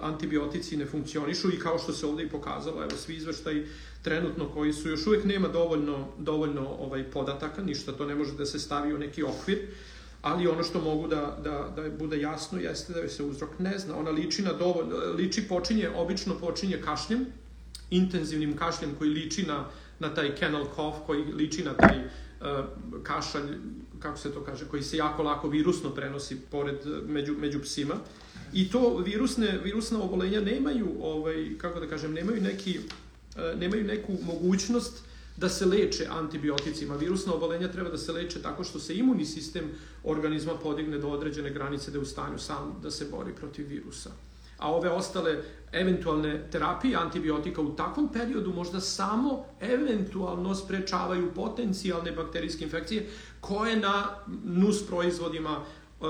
antibiotici 0.00 0.76
ne 0.76 0.86
funkcionišu 0.86 1.52
i 1.52 1.58
kao 1.58 1.78
što 1.78 1.92
se 1.92 2.06
ovde 2.06 2.22
i 2.22 2.28
pokazalo, 2.28 2.82
evo 2.82 2.96
svi 2.96 3.14
izveštaji 3.14 3.66
trenutno 4.02 4.48
koji 4.48 4.72
su, 4.72 4.88
još 4.88 5.06
uvek 5.06 5.24
nema 5.24 5.48
dovoljno, 5.48 6.08
dovoljno 6.18 6.68
ovaj, 6.68 7.04
podataka, 7.04 7.62
ništa 7.62 7.92
to 7.92 8.06
ne 8.06 8.14
može 8.14 8.32
da 8.32 8.46
se 8.46 8.58
stavi 8.58 8.94
u 8.94 8.98
neki 8.98 9.22
okvir, 9.22 9.58
ali 10.22 10.46
ono 10.46 10.62
što 10.62 10.80
mogu 10.80 11.08
da, 11.08 11.38
da, 11.44 11.82
da 11.82 11.90
bude 11.90 12.20
jasno 12.20 12.60
jeste 12.60 12.92
da 12.92 13.08
se 13.08 13.22
uzrok 13.22 13.58
ne 13.58 13.78
zna. 13.78 13.96
Ona 13.96 14.10
liči 14.10 14.42
na 14.42 14.52
dovoljno, 14.52 14.96
liči 15.16 15.48
počinje, 15.48 15.88
obično 15.96 16.34
počinje 16.34 16.80
kašljem, 16.84 17.26
intenzivnim 17.90 18.56
kašljem 18.56 18.94
koji 18.98 19.10
liči 19.10 19.42
na, 19.42 19.64
na 19.98 20.14
taj 20.14 20.34
kennel 20.34 20.64
cough, 20.76 20.96
koji 21.06 21.22
liči 21.22 21.64
na 21.64 21.74
taj 21.74 21.98
Uh, 22.40 22.46
kašalj, 23.02 23.42
kako 23.98 24.18
se 24.18 24.32
to 24.32 24.44
kaže, 24.44 24.64
koji 24.64 24.82
se 24.82 24.96
jako 24.96 25.22
lako 25.22 25.48
virusno 25.48 25.90
prenosi 25.90 26.36
pored, 26.50 26.76
među, 27.06 27.34
među 27.38 27.60
psima. 27.62 27.94
I 28.52 28.70
to 28.70 28.96
virusne, 28.96 29.58
virusna 29.64 30.02
obolenja 30.02 30.40
nemaju, 30.40 30.88
ovaj, 31.00 31.50
kako 31.58 31.80
da 31.80 31.86
kažem, 31.86 32.12
nemaju, 32.12 32.42
neki, 32.42 32.78
uh, 32.78 33.60
nemaju 33.60 33.84
neku 33.84 34.12
mogućnost 34.22 35.04
da 35.40 35.48
se 35.48 35.66
leče 35.66 36.06
antibioticima. 36.10 36.96
Virusna 36.96 37.34
obolenja 37.34 37.68
treba 37.72 37.90
da 37.90 37.98
se 37.98 38.12
leče 38.12 38.42
tako 38.42 38.64
što 38.64 38.78
se 38.78 38.94
imunni 38.94 39.24
sistem 39.24 39.70
organizma 40.04 40.54
podigne 40.54 40.98
do 40.98 41.08
određene 41.08 41.50
granice 41.50 41.90
da 41.90 41.98
je 41.98 42.02
u 42.02 42.06
stanju 42.06 42.38
sam 42.38 42.80
da 42.82 42.90
se 42.90 43.08
bori 43.10 43.32
protiv 43.34 43.68
virusa 43.68 44.10
a 44.60 44.72
ove 44.72 44.90
ostale 44.90 45.42
eventualne 45.72 46.50
terapije 46.50 46.96
antibiotika 46.96 47.60
u 47.60 47.76
takvom 47.76 48.12
periodu 48.12 48.52
možda 48.52 48.80
samo 48.80 49.44
eventualno 49.60 50.54
sprečavaju 50.54 51.34
potencijalne 51.34 52.12
bakterijske 52.12 52.64
infekcije 52.64 53.06
koje 53.40 53.76
na 53.76 54.16
nus 54.44 54.86
proizvodima 54.86 55.60
e, 55.60 56.04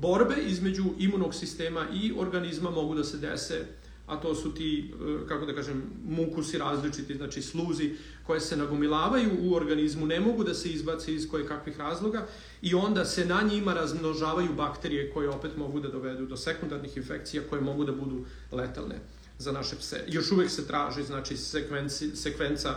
borbe 0.00 0.34
između 0.46 0.84
imunog 0.98 1.34
sistema 1.34 1.86
i 1.94 2.12
organizma 2.18 2.70
mogu 2.70 2.94
da 2.94 3.04
se 3.04 3.18
dese 3.18 3.66
a 4.06 4.16
to 4.16 4.34
su 4.34 4.54
ti, 4.54 4.94
kako 5.28 5.46
da 5.46 5.54
kažem, 5.54 5.82
mukusi 6.08 6.58
različiti, 6.58 7.14
znači 7.14 7.42
sluzi 7.42 7.94
koje 8.26 8.40
se 8.40 8.56
nagomilavaju 8.56 9.30
u 9.40 9.54
organizmu, 9.54 10.06
ne 10.06 10.20
mogu 10.20 10.44
da 10.44 10.54
se 10.54 10.68
izbace 10.68 11.14
iz 11.14 11.28
koje 11.30 11.46
kakvih 11.46 11.78
razloga 11.78 12.26
i 12.62 12.74
onda 12.74 13.04
se 13.04 13.26
na 13.26 13.42
njima 13.42 13.74
razmnožavaju 13.74 14.54
bakterije 14.56 15.10
koje 15.10 15.28
opet 15.28 15.56
mogu 15.56 15.80
da 15.80 15.88
dovedu 15.88 16.26
do 16.26 16.36
sekundarnih 16.36 16.96
infekcija 16.96 17.42
koje 17.50 17.62
mogu 17.62 17.84
da 17.84 17.92
budu 17.92 18.24
letalne 18.52 18.98
za 19.38 19.52
naše 19.52 19.76
pse. 19.76 20.04
Još 20.08 20.32
uvek 20.32 20.50
se 20.50 20.66
traži, 20.66 21.02
znači, 21.02 21.36
sekvenci, 21.36 22.16
sekvenca 22.16 22.74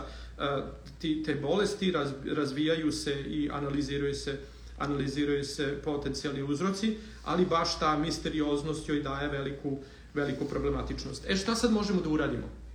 ti, 0.98 1.22
te 1.26 1.34
bolesti, 1.34 1.92
raz, 1.92 2.10
razvijaju 2.24 2.92
se 2.92 3.20
i 3.20 3.50
analiziraju 3.52 4.14
se 4.14 4.38
analiziraju 4.78 5.44
se 5.44 5.78
potencijalni 5.84 6.42
uzroci, 6.42 6.96
ali 7.24 7.46
baš 7.46 7.78
ta 7.78 7.96
misterioznost 7.98 8.88
joj 8.88 9.02
daje 9.02 9.28
veliku, 9.28 9.78
veliku 10.14 10.44
problematičnost. 10.44 11.24
E 11.28 11.36
šta 11.36 11.54
sad 11.54 11.72
možemo 11.72 12.00
da 12.00 12.08
uradimo? 12.08 12.65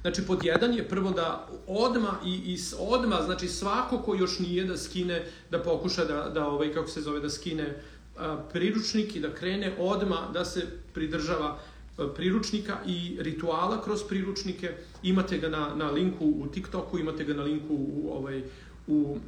Znači, 0.00 0.26
pod 0.26 0.44
jedan 0.44 0.74
je 0.74 0.88
prvo 0.88 1.10
da 1.10 1.48
odma 1.66 2.18
i, 2.24 2.34
i 2.34 2.58
odma, 2.78 3.22
znači 3.22 3.48
svako 3.48 3.98
ko 3.98 4.14
još 4.14 4.38
nije 4.38 4.64
da 4.64 4.76
skine, 4.76 5.26
da 5.50 5.58
pokuša 5.58 6.04
da, 6.04 6.30
da 6.34 6.46
ovaj, 6.46 6.72
kako 6.72 6.88
se 6.88 7.00
zove, 7.00 7.20
da 7.20 7.30
skine 7.30 7.82
a, 8.18 8.36
priručnik 8.52 9.16
i 9.16 9.20
da 9.20 9.34
krene 9.34 9.74
odma 9.78 10.28
da 10.32 10.44
se 10.44 10.66
pridržava 10.94 11.58
priručnika 12.16 12.78
i 12.86 13.16
rituala 13.20 13.82
kroz 13.82 14.02
priručnike. 14.08 14.72
Imate 15.02 15.38
ga 15.38 15.48
na, 15.48 15.74
na 15.74 15.90
linku 15.90 16.24
u 16.24 16.46
TikToku, 16.46 16.98
imate 16.98 17.24
ga 17.24 17.34
na 17.34 17.42
linku 17.42 17.74
u, 17.74 18.10
ovaj, 18.12 18.42
u 18.86 19.18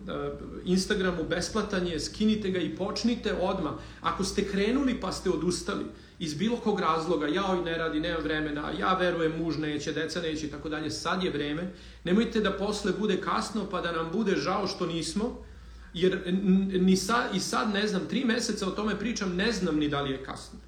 Instagramu, 0.65 1.25
besplatan 1.31 1.87
je, 1.87 2.01
skinite 2.01 2.51
ga 2.51 2.59
i 2.59 2.77
počnite 2.77 3.33
odma. 3.33 3.79
Ako 4.01 4.25
ste 4.25 4.45
krenuli 4.45 5.01
pa 5.01 5.13
ste 5.13 5.31
odustali, 5.31 5.85
iz 6.23 6.35
bilo 6.35 6.57
kog 6.57 6.81
razloga, 6.81 7.27
ja 7.27 7.51
oj 7.51 7.65
ne 7.65 7.79
radi, 7.79 8.01
nema 8.01 8.19
vremena, 8.19 8.71
ja 8.79 8.95
verujem 8.95 9.33
muž 9.39 9.57
neće, 9.57 9.93
deca 9.93 10.21
neće 10.21 10.47
i 10.47 10.51
tako 10.51 10.69
dalje, 10.69 10.91
sad 10.91 11.25
je 11.25 11.31
vreme, 11.31 11.73
nemojte 12.05 12.41
da 12.41 12.53
posle 12.53 12.93
bude 12.99 13.21
kasno 13.21 13.67
pa 13.71 13.81
da 13.81 13.93
nam 13.93 14.13
bude 14.13 14.37
žao 14.37 14.67
što 14.67 14.87
nismo, 14.87 15.45
jer 15.95 16.23
ni 16.81 16.97
sad, 16.97 17.35
i 17.35 17.41
sad 17.41 17.75
ne 17.75 17.87
znam, 17.87 18.07
tri 18.09 18.25
meseca 18.25 18.69
o 18.69 18.71
tome 18.71 18.99
pričam, 18.99 19.35
ne 19.37 19.53
znam 19.53 19.77
ni 19.77 19.89
da 19.89 20.01
li 20.01 20.11
je 20.11 20.25
kasno. 20.25 20.59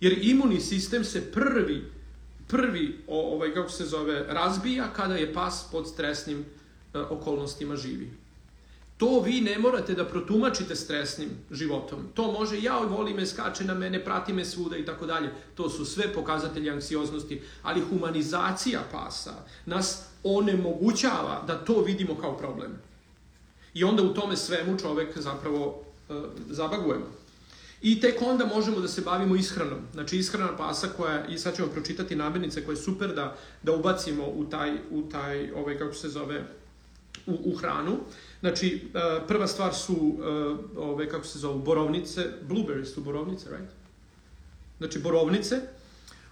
Jer 0.00 0.18
imunni 0.22 0.60
sistem 0.60 1.04
se 1.04 1.32
prvi, 1.32 1.84
prvi, 2.48 2.98
ovaj, 3.08 3.54
kako 3.54 3.70
se 3.70 3.84
zove, 3.84 4.24
razbija 4.28 4.92
kada 4.92 5.14
je 5.14 5.32
pas 5.32 5.66
pod 5.72 5.88
stresnim 5.88 6.38
uh, 6.38 7.00
okolnostima 7.10 7.76
živi. 7.76 8.10
To 8.96 9.20
vi 9.20 9.40
ne 9.40 9.58
morate 9.58 9.94
da 9.94 10.04
protumačite 10.04 10.76
stresnim 10.76 11.30
životom. 11.50 12.08
To 12.14 12.32
može, 12.32 12.62
ja 12.62 12.78
voli 12.78 13.14
me, 13.14 13.26
skače 13.26 13.64
na 13.64 13.74
mene, 13.74 14.04
prati 14.04 14.32
me 14.32 14.44
svuda 14.44 14.76
i 14.76 14.84
tako 14.84 15.06
dalje. 15.06 15.30
To 15.54 15.70
su 15.70 15.84
sve 15.84 16.12
pokazatelji 16.12 16.70
anksioznosti, 16.70 17.42
ali 17.62 17.80
humanizacija 17.80 18.80
pasa 18.92 19.34
nas 19.66 20.04
onemogućava 20.22 21.44
da 21.46 21.64
to 21.64 21.80
vidimo 21.80 22.14
kao 22.20 22.38
problem. 22.38 22.78
I 23.74 23.84
onda 23.84 24.02
u 24.02 24.14
tome 24.14 24.36
svemu 24.36 24.78
čovek 24.78 25.18
zapravo 25.18 25.82
uh, 26.08 26.16
zabagujemo. 26.50 27.06
I 27.82 28.00
tek 28.00 28.22
onda 28.22 28.46
možemo 28.46 28.80
da 28.80 28.88
se 28.88 29.00
bavimo 29.00 29.36
ishranom. 29.36 29.78
Znači 29.92 30.18
ishrana 30.18 30.56
pasa 30.56 30.88
koja, 30.96 31.26
i 31.26 31.38
sad 31.38 31.56
ćemo 31.56 31.68
pročitati 31.68 32.16
namirnice 32.16 32.64
koje 32.64 32.72
je 32.72 32.82
super 32.82 33.14
da, 33.14 33.36
da 33.62 33.72
ubacimo 33.72 34.26
u 34.26 34.44
taj, 34.44 34.76
u 34.90 35.02
taj 35.02 35.50
ovaj, 35.50 35.78
kako 35.78 35.94
se 35.94 36.08
zove, 36.08 36.44
u, 37.26 37.52
u 37.52 37.56
hranu. 37.56 37.96
Znači, 38.40 38.80
uh, 38.84 39.26
prva 39.28 39.46
stvar 39.46 39.74
su, 39.74 39.94
uh, 39.94 40.58
ove, 40.76 41.08
kako 41.08 41.24
se 41.24 41.38
zove, 41.38 41.58
borovnice, 41.58 42.26
blueberries 42.42 42.94
su 42.94 43.00
borovnice, 43.00 43.50
right? 43.50 43.70
Znači, 44.78 44.98
borovnice, 44.98 45.60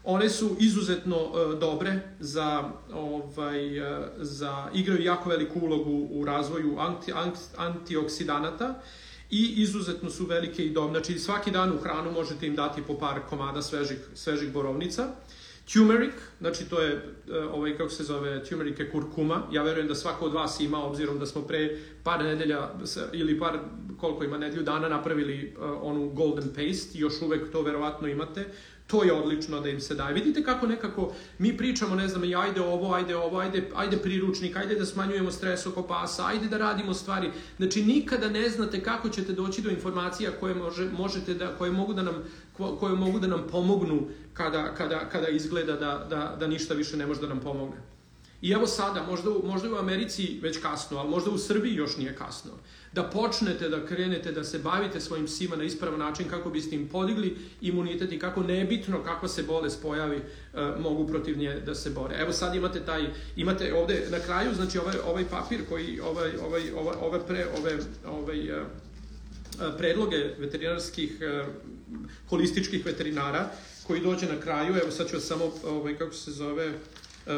one 0.04 0.30
su 0.30 0.56
izuzetno 0.60 1.16
uh, 1.24 1.58
dobre 1.58 2.00
za, 2.20 2.70
ovaj, 2.92 3.80
uh, 3.80 4.04
za, 4.18 4.68
igraju 4.74 5.02
jako 5.02 5.28
veliku 5.28 5.60
ulogu 5.60 6.08
u 6.10 6.24
razvoju 6.24 6.78
anti, 6.78 7.12
anti, 7.12 7.40
antioksidanata 7.56 8.74
i 9.30 9.62
izuzetno 9.62 10.10
su 10.10 10.26
velike 10.26 10.66
i 10.66 10.70
dobre. 10.70 11.00
Znači, 11.00 11.18
svaki 11.18 11.50
dan 11.50 11.72
u 11.72 11.78
hranu 11.78 12.12
možete 12.12 12.46
im 12.46 12.56
dati 12.56 12.82
po 12.82 12.98
par 12.98 13.20
komada 13.28 13.62
svežih, 13.62 13.98
svežih 14.14 14.52
borovnica. 14.52 15.08
Turmeric, 15.72 16.14
znači 16.40 16.64
to 16.64 16.80
je, 16.80 17.02
ovaj, 17.50 17.76
kako 17.76 17.90
se 17.90 18.04
zove, 18.04 18.44
turmeric 18.44 18.78
je 18.78 18.90
kurkuma. 18.90 19.42
Ja 19.52 19.62
verujem 19.62 19.88
da 19.88 19.94
svako 19.94 20.26
od 20.26 20.32
vas 20.32 20.60
ima, 20.60 20.84
obzirom 20.84 21.18
da 21.18 21.26
smo 21.26 21.42
pre 21.42 21.78
par 22.02 22.24
nedelja 22.24 22.70
ili 23.12 23.38
par, 23.38 23.58
koliko 24.00 24.24
ima, 24.24 24.38
nedelju 24.38 24.62
dana 24.62 24.88
napravili 24.88 25.54
uh, 25.58 25.64
onu 25.82 26.08
golden 26.08 26.48
paste, 26.48 26.98
još 26.98 27.22
uvek 27.22 27.52
to 27.52 27.62
verovatno 27.62 28.08
imate. 28.08 28.44
To 28.86 29.04
je 29.04 29.12
odlično 29.12 29.60
da 29.60 29.68
im 29.68 29.80
se 29.80 29.94
daje. 29.94 30.14
Vidite 30.14 30.44
kako 30.44 30.66
nekako 30.66 31.12
mi 31.38 31.56
pričamo, 31.56 31.94
ne 31.94 32.08
znam, 32.08 32.22
ajde 32.22 32.60
ovo, 32.60 32.94
ajde 32.94 33.16
ovo, 33.16 33.38
ajde, 33.38 33.70
ajde 33.74 33.96
priručnik, 33.96 34.56
ajde 34.56 34.74
da 34.74 34.86
smanjujemo 34.86 35.30
stres 35.30 35.66
oko 35.66 35.82
pasa, 35.82 36.26
ajde 36.26 36.48
da 36.48 36.58
radimo 36.58 36.94
stvari. 36.94 37.30
Znači, 37.56 37.82
nikada 37.82 38.28
ne 38.28 38.48
znate 38.50 38.82
kako 38.82 39.08
ćete 39.08 39.32
doći 39.32 39.62
do 39.62 39.70
informacija 39.70 40.30
koje, 40.40 40.54
može, 40.54 40.88
možete 40.98 41.34
da, 41.34 41.56
koje, 41.58 41.70
mogu 41.70 41.94
da 41.94 42.02
nam, 42.02 42.24
koje 42.56 42.94
mogu 42.94 43.18
da 43.18 43.26
nam 43.26 43.46
pomognu 43.50 44.08
kada, 44.32 44.74
kada, 44.74 45.08
kada 45.08 45.28
izgleda 45.28 45.76
da, 45.76 46.06
da, 46.10 46.36
da 46.40 46.46
ništa 46.46 46.74
više 46.74 46.96
ne 46.96 47.06
može 47.06 47.20
da 47.20 47.28
nam 47.28 47.40
pomogne. 47.40 47.93
I 48.44 48.50
evo 48.50 48.66
sada, 48.66 49.02
možda, 49.02 49.30
možda 49.44 49.72
u 49.72 49.76
Americi 49.76 50.38
već 50.42 50.58
kasno, 50.62 50.98
ali 50.98 51.10
možda 51.10 51.30
u 51.30 51.38
Srbiji 51.38 51.74
još 51.74 51.96
nije 51.96 52.16
kasno 52.16 52.50
da 52.92 53.02
počnete 53.02 53.68
da 53.68 53.86
krenete 53.86 54.32
da 54.32 54.44
se 54.44 54.58
bavite 54.58 55.00
svojim 55.00 55.26
psima 55.26 55.56
na 55.56 55.64
ispravan 55.64 55.98
način 55.98 56.28
kako 56.28 56.50
biste 56.50 56.76
im 56.76 56.88
podigli 56.88 57.36
imunitet 57.60 58.12
i 58.12 58.18
kako 58.18 58.42
nebitno 58.42 59.02
kakva 59.04 59.28
se 59.28 59.42
bolest 59.42 59.82
pojavi 59.82 60.16
uh, 60.16 60.80
mogu 60.80 61.06
protiv 61.06 61.38
nje 61.38 61.60
da 61.66 61.74
se 61.74 61.90
bore. 61.90 62.16
Evo 62.16 62.32
sad 62.32 62.54
imate 62.54 62.80
taj 62.80 63.06
imate 63.36 63.74
ovde 63.74 64.06
na 64.10 64.20
kraju 64.20 64.54
znači 64.54 64.78
ovaj 64.78 64.96
ovaj 65.06 65.24
papir 65.30 65.60
koji 65.68 66.00
ovaj 66.00 66.30
ovaj 66.46 66.70
ovaj 66.76 66.96
ove 67.00 67.26
pre 67.26 67.46
ove 67.58 67.78
ovaj 68.06 68.50
uh, 68.50 68.66
predloge 69.78 70.34
veterinarskih 70.38 71.18
holističkih 72.28 72.86
veterinara 72.86 73.48
koji 73.86 74.00
dođe 74.00 74.26
na 74.26 74.40
kraju, 74.40 74.74
evo 74.82 74.90
sad 74.90 75.10
ću 75.10 75.20
samo 75.20 75.52
ovaj 75.64 75.98
kako 75.98 76.14
se 76.14 76.30
zove 76.30 76.72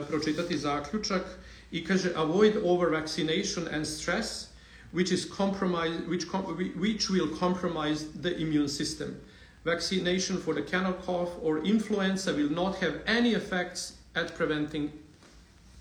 pročitati 0.09 0.59
zaključak 0.59 1.23
i 1.71 1.85
kaže 1.85 2.13
avoid 2.15 2.53
over 2.63 2.91
vaccination 2.91 3.69
and 3.73 3.87
stress 3.87 4.47
which 4.93 5.13
is 5.13 5.27
compromise, 5.27 6.01
which, 6.09 6.29
com 6.29 6.43
which 6.79 7.11
will 7.11 7.29
compromise 7.29 8.07
the 8.23 8.37
immune 8.41 8.69
system. 8.69 9.21
Vaccination 9.65 10.39
for 10.39 10.55
the 10.55 10.63
kennel 10.63 10.93
cough 10.93 11.31
or 11.43 11.59
influenza 11.65 12.33
will 12.33 12.51
not 12.51 12.77
have 12.77 13.01
any 13.07 13.35
effects 13.35 13.95
at 14.15 14.35
preventing 14.35 14.93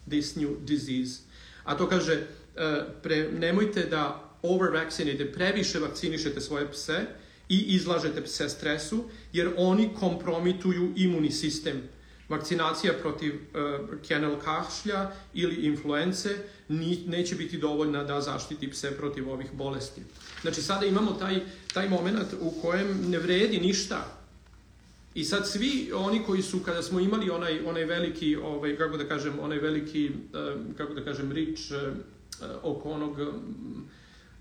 this 0.08 0.36
new 0.36 0.60
disease. 0.66 1.22
A 1.66 1.76
to 1.76 1.88
kaže, 1.88 2.28
uh, 2.58 2.84
pre, 3.02 3.32
nemojte 3.32 3.90
da 3.90 4.22
overvaccinate, 4.42 5.32
previše 5.32 5.80
vakcinišete 5.80 6.42
svoje 6.42 6.72
pse 6.72 7.06
i 7.50 7.76
izlažete 7.76 8.22
pse 8.22 8.50
stresu, 8.50 9.04
jer 9.34 9.54
oni 9.58 9.90
kompromituju 10.00 10.94
imunni 10.96 11.32
sistem 11.32 11.82
Vakcinacija 12.30 12.94
protiv 12.94 13.34
uh, 13.34 14.00
kennel 14.08 14.36
kašlja 14.40 15.12
ili 15.34 15.56
influence 15.56 16.30
ni, 16.68 17.04
neće 17.08 17.36
biti 17.36 17.58
dovoljna 17.58 18.04
da 18.04 18.22
zaštiti 18.22 18.72
pse 18.72 18.98
protiv 18.98 19.30
ovih 19.30 19.54
bolesti. 19.54 20.02
Znači 20.42 20.62
sada 20.62 20.86
imamo 20.86 21.12
taj, 21.12 21.40
taj 21.74 21.90
moment 21.90 22.34
u 22.42 22.62
kojem 22.62 23.10
ne 23.10 23.20
vredi 23.20 23.60
ništa. 23.60 24.06
I 25.16 25.24
sad 25.24 25.48
svi 25.48 25.92
oni 25.94 26.24
koji 26.24 26.42
su, 26.42 26.60
kada 26.60 26.84
smo 26.84 27.00
imali 27.00 27.30
onaj, 27.30 27.60
onaj 27.66 27.86
veliki, 27.86 28.36
ovaj, 28.36 28.78
kako 28.78 28.98
da 28.98 29.08
kažem, 29.08 29.40
onaj 29.40 29.58
veliki, 29.58 30.10
uh, 30.10 30.76
kako 30.78 30.94
da 30.94 31.04
kažem, 31.04 31.32
rič 31.32 31.72
uh, 31.72 31.78
oko 32.64 32.90
onog 32.90 33.18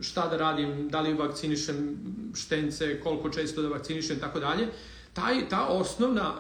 šta 0.01 0.29
da 0.29 0.37
radim, 0.37 0.89
da 0.89 1.01
li 1.01 1.15
vakcinišem 1.15 1.97
štence, 2.35 3.01
koliko 3.01 3.31
često 3.31 3.63
da 3.63 3.69
vakcinišem, 3.69 4.21
tako 4.21 4.41
dalje, 4.41 4.69
taj, 5.15 5.49
ta 5.49 5.67
osnovna, 5.67 6.35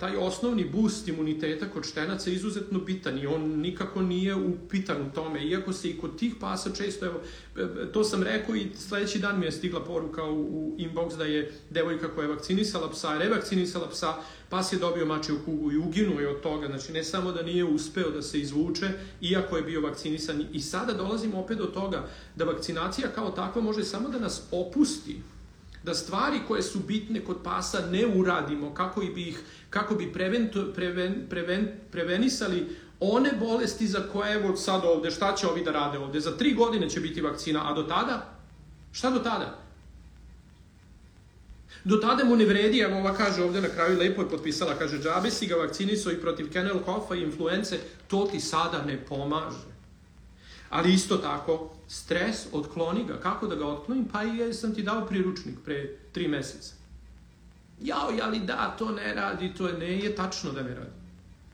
taj 0.00 0.16
osnovni 0.16 0.64
boost 0.64 1.08
imuniteta 1.08 1.66
kod 1.68 1.84
štenaca 1.86 2.30
je 2.30 2.36
izuzetno 2.36 2.78
bitan 2.78 3.18
i 3.18 3.26
on 3.26 3.60
nikako 3.60 4.02
nije 4.02 4.34
upitan 4.34 5.02
u 5.02 5.12
tome, 5.14 5.44
iako 5.44 5.72
se 5.72 5.90
i 5.90 5.98
kod 5.98 6.18
tih 6.18 6.34
pasa 6.40 6.70
često, 6.74 7.06
evo, 7.06 7.20
to 7.92 8.04
sam 8.04 8.22
rekao 8.22 8.56
i 8.56 8.66
sledeći 8.76 9.18
dan 9.18 9.40
mi 9.40 9.46
je 9.46 9.52
stigla 9.52 9.84
poruka 9.84 10.24
u, 10.24 10.40
u 10.40 10.76
inbox 10.78 11.16
da 11.16 11.24
je 11.24 11.52
devojka 11.70 12.14
koja 12.14 12.24
je 12.24 12.34
vakcinisala 12.34 12.90
psa, 12.90 13.18
revakcinisala 13.18 13.88
psa, 13.88 14.14
pas 14.48 14.72
je 14.72 14.78
dobio 14.78 15.06
mačiju 15.06 15.38
kugu 15.44 15.72
i 15.72 15.78
uginuo 15.78 16.20
je 16.20 16.28
od 16.28 16.40
toga, 16.40 16.66
znači 16.66 16.92
ne 16.92 17.04
samo 17.04 17.32
da 17.32 17.42
nije 17.42 17.64
uspeo 17.64 18.10
da 18.10 18.22
se 18.22 18.40
izvuče, 18.40 18.90
iako 19.20 19.56
je 19.56 19.62
bio 19.62 19.80
vakcinisan. 19.80 20.44
I 20.52 20.60
sada 20.60 20.92
dolazimo 20.92 21.40
opet 21.40 21.58
do 21.58 21.66
toga 21.66 22.08
da 22.36 22.44
vakcinacija 22.44 23.08
kao 23.08 23.30
takva 23.30 23.62
može 23.62 23.84
samo 23.84 24.08
da 24.08 24.18
nas 24.18 24.42
opusti 24.50 25.20
da 25.82 25.94
stvari 25.94 26.40
koje 26.48 26.62
su 26.62 26.78
bitne 26.78 27.24
kod 27.24 27.36
pasa 27.44 27.80
ne 27.90 28.06
uradimo 28.06 28.74
kako 28.74 29.00
bi 29.00 29.28
ih 29.28 29.42
kako 29.70 29.94
bi 29.94 30.12
prevent, 30.12 30.52
preven, 30.74 31.26
preven, 31.30 31.68
prevenisali 31.90 32.76
one 33.00 33.32
bolesti 33.40 33.86
za 33.86 34.00
koje 34.12 34.34
evo 34.34 34.56
sad 34.56 34.84
ovde, 34.84 35.10
šta 35.10 35.34
će 35.34 35.46
ovi 35.46 35.64
da 35.64 35.70
rade 35.70 35.98
ovde? 35.98 36.20
Za 36.20 36.36
tri 36.36 36.54
godine 36.54 36.90
će 36.90 37.00
biti 37.00 37.20
vakcina, 37.20 37.70
a 37.70 37.74
do 37.74 37.82
tada? 37.82 38.34
Šta 38.92 39.10
do 39.10 39.18
tada? 39.18 39.58
Do 41.84 41.96
tada 41.96 42.24
mu 42.24 42.36
ne 42.36 42.44
vredi, 42.44 42.78
evo 42.78 42.98
ova 42.98 43.14
kaže 43.14 43.42
ovde 43.42 43.60
na 43.60 43.68
kraju, 43.68 43.98
lepo 43.98 44.22
je 44.22 44.28
potpisala, 44.28 44.74
kaže, 44.74 44.98
džabe 44.98 45.30
si 45.30 45.46
ga 45.46 45.54
vakcinisao 45.54 46.12
i 46.12 46.20
protiv 46.20 46.52
Kennel 46.52 46.78
Hoffa 46.78 47.14
i 47.14 47.22
influence, 47.22 47.78
to 48.08 48.28
ti 48.32 48.40
sada 48.40 48.82
ne 48.82 49.04
pomaže. 49.08 49.70
Ali 50.70 50.92
isto 50.92 51.16
tako, 51.16 51.70
stres, 51.88 52.46
otkloni 52.52 53.04
ga. 53.04 53.20
Kako 53.20 53.46
da 53.46 53.54
ga 53.54 53.66
otklonim? 53.66 54.08
Pa 54.12 54.24
i 54.24 54.54
sam 54.54 54.74
ti 54.74 54.82
dao 54.82 55.06
priručnik 55.06 55.54
pre 55.64 55.96
tri 56.12 56.28
meseca. 56.28 56.74
Jao, 57.80 58.10
ali 58.22 58.40
da, 58.40 58.74
to 58.78 58.90
ne 58.90 59.14
radi, 59.14 59.54
to 59.54 59.68
je, 59.68 59.78
ne 59.78 59.98
je 59.98 60.14
tačno 60.14 60.52
da 60.52 60.62
ne 60.62 60.74
radi. 60.74 60.90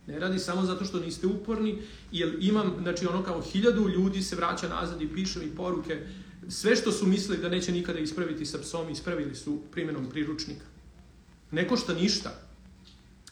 Ne 0.07 0.19
radi 0.19 0.39
samo 0.39 0.63
zato 0.63 0.85
što 0.85 1.01
niste 1.01 1.27
uporni, 1.27 1.83
jer 2.13 2.37
imam, 2.41 2.75
znači 2.83 3.07
ono 3.07 3.23
kao 3.23 3.41
hiljadu 3.41 3.89
ljudi 3.89 4.23
se 4.23 4.37
vraća 4.37 4.69
nazad 4.69 5.03
i 5.03 5.09
piše 5.09 5.39
mi 5.39 5.57
poruke, 5.57 6.07
sve 6.49 6.77
što 6.77 6.93
su 6.93 7.07
mislili 7.07 7.43
da 7.43 7.49
neće 7.49 7.73
nikada 7.73 7.99
ispraviti 7.99 8.47
sa 8.47 8.59
psom, 8.59 8.91
ispravili 8.91 9.35
su 9.35 9.59
primjenom 9.73 10.11
priručnika. 10.11 10.65
Ne 11.51 11.69
košta 11.69 11.95
ništa. 11.95 12.31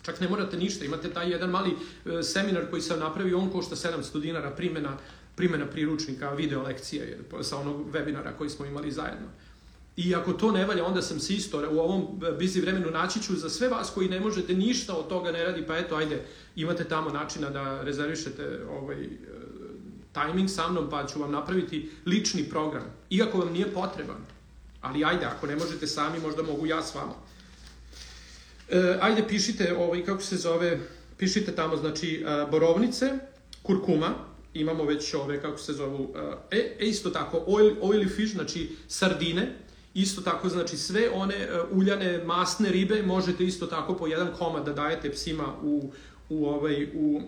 Čak 0.02 0.20
ne 0.20 0.28
morate 0.28 0.56
ništa. 0.56 0.84
Imate 0.84 1.10
taj 1.10 1.30
jedan 1.30 1.50
mali 1.50 1.70
e, 1.70 2.22
seminar 2.22 2.70
koji 2.70 2.82
sam 2.82 2.98
napravio, 2.98 3.38
on 3.38 3.50
košta 3.50 3.76
700 3.76 4.20
dinara 4.20 4.50
primjena, 4.50 4.96
primjena 5.36 5.66
priručnika, 5.66 6.30
video 6.30 6.62
lekcije 6.62 7.18
sa 7.42 7.58
onog 7.58 7.92
webinara 7.92 8.36
koji 8.38 8.50
smo 8.50 8.66
imali 8.66 8.90
zajedno. 8.90 9.26
I 9.96 10.14
ako 10.14 10.32
to 10.32 10.52
ne 10.52 10.66
valja, 10.66 10.84
onda 10.84 11.02
sam 11.02 11.20
se 11.20 11.34
isto 11.34 11.58
u 11.70 11.78
ovom 11.78 12.06
busy 12.20 12.60
vremenu 12.60 12.90
naći 12.90 13.22
ću 13.22 13.36
za 13.36 13.50
sve 13.50 13.68
vas 13.68 13.90
koji 13.90 14.08
ne 14.08 14.20
možete 14.20 14.54
ništa 14.54 14.94
od 14.94 15.08
toga 15.08 15.32
ne 15.32 15.44
radi, 15.44 15.66
pa 15.66 15.76
eto, 15.76 15.96
ajde, 15.96 16.24
imate 16.56 16.84
tamo 16.84 17.10
načina 17.10 17.50
da 17.50 17.82
rezervišete 17.82 18.60
ovaj, 18.70 19.08
tajming 20.12 20.50
sa 20.50 20.68
mnom, 20.68 20.90
pa 20.90 21.06
ću 21.06 21.20
vam 21.20 21.32
napraviti 21.32 21.90
lični 22.06 22.44
program. 22.44 22.84
Iako 23.10 23.38
vam 23.38 23.52
nije 23.52 23.72
potreban. 23.72 24.16
Ali 24.80 25.04
ajde, 25.04 25.24
ako 25.24 25.46
ne 25.46 25.56
možete 25.56 25.86
sami, 25.86 26.20
možda 26.20 26.42
mogu 26.42 26.66
ja 26.66 26.82
s 26.82 26.94
vama. 26.94 27.14
E, 28.70 28.98
ajde, 29.00 29.28
pišite, 29.28 29.76
ovaj, 29.76 30.04
kako 30.04 30.22
se 30.22 30.36
zove, 30.36 30.80
pišite 31.18 31.52
tamo, 31.52 31.76
znači, 31.76 32.24
e, 32.26 32.46
borovnice, 32.50 33.18
kurkuma, 33.62 34.14
imamo 34.54 34.84
već 34.84 35.14
ove, 35.14 35.42
kako 35.42 35.58
se 35.58 35.72
zovu, 35.72 36.14
e, 36.50 36.76
e 36.80 36.86
isto 36.86 37.10
tako, 37.10 37.44
oil, 37.46 37.74
oily 37.82 38.16
fish, 38.16 38.32
znači 38.34 38.76
sardine, 38.88 39.56
isto 39.94 40.20
tako, 40.20 40.48
znači 40.48 40.76
sve 40.76 41.10
one 41.10 41.34
uh, 41.34 41.78
uljane, 41.78 42.24
masne 42.24 42.68
ribe 42.68 43.02
možete 43.02 43.44
isto 43.44 43.66
tako 43.66 43.94
po 43.94 44.06
jedan 44.06 44.28
komad 44.38 44.64
da 44.64 44.72
dajete 44.72 45.10
psima 45.10 45.44
u, 45.62 45.90
u, 46.28 46.46
ovaj, 46.46 46.88
u 46.94 47.16
uh, 47.16 47.22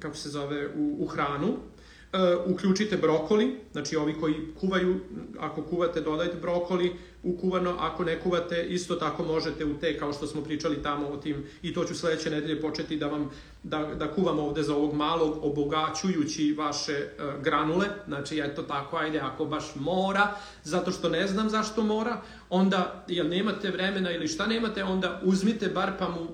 kako 0.00 0.16
se 0.16 0.28
zove, 0.28 0.68
u, 0.76 0.96
u 1.00 1.06
hranu. 1.06 1.48
Uh, 1.48 2.54
uključite 2.54 2.96
brokoli, 2.96 3.60
znači 3.72 3.96
ovi 3.96 4.14
koji 4.20 4.34
kuvaju, 4.60 5.00
ako 5.38 5.62
kuvate 5.62 6.00
dodajte 6.00 6.36
brokoli 6.36 6.92
ukuvano, 7.22 7.76
ako 7.78 8.04
ne 8.04 8.20
kuvate 8.20 8.66
isto 8.68 8.94
tako 8.94 9.24
možete 9.24 9.64
u 9.64 9.78
te, 9.78 9.98
kao 9.98 10.12
što 10.12 10.26
smo 10.26 10.42
pričali 10.42 10.82
tamo 10.82 11.08
o 11.08 11.16
tim, 11.16 11.46
i 11.62 11.74
to 11.74 11.84
ću 11.84 11.94
sledeće 11.94 12.30
nedelje 12.30 12.60
početi 12.60 12.96
da 12.96 13.06
vam, 13.06 13.30
da, 13.62 13.78
da 13.78 14.12
kuvam 14.12 14.38
ovde 14.38 14.62
za 14.62 14.74
ovog 14.74 14.94
malog, 14.94 15.38
obogaćujući 15.42 16.52
vaše 16.52 17.06
uh, 17.18 17.42
granule, 17.42 17.86
znači 18.06 18.40
eto 18.44 18.62
tako, 18.62 18.96
ajde, 18.96 19.18
ako 19.18 19.44
baš 19.44 19.64
mora, 19.74 20.34
zato 20.64 20.90
što 20.90 21.08
ne 21.08 21.26
znam 21.26 21.48
zašto 21.48 21.82
mora, 21.82 22.20
onda, 22.50 23.04
jel 23.08 23.28
nemate 23.28 23.70
vremena 23.70 24.12
ili 24.12 24.28
šta 24.28 24.46
nemate, 24.46 24.84
onda 24.84 25.20
uzmite 25.24 25.68
bar 25.68 25.92
pa 25.98 26.08
mu 26.08 26.28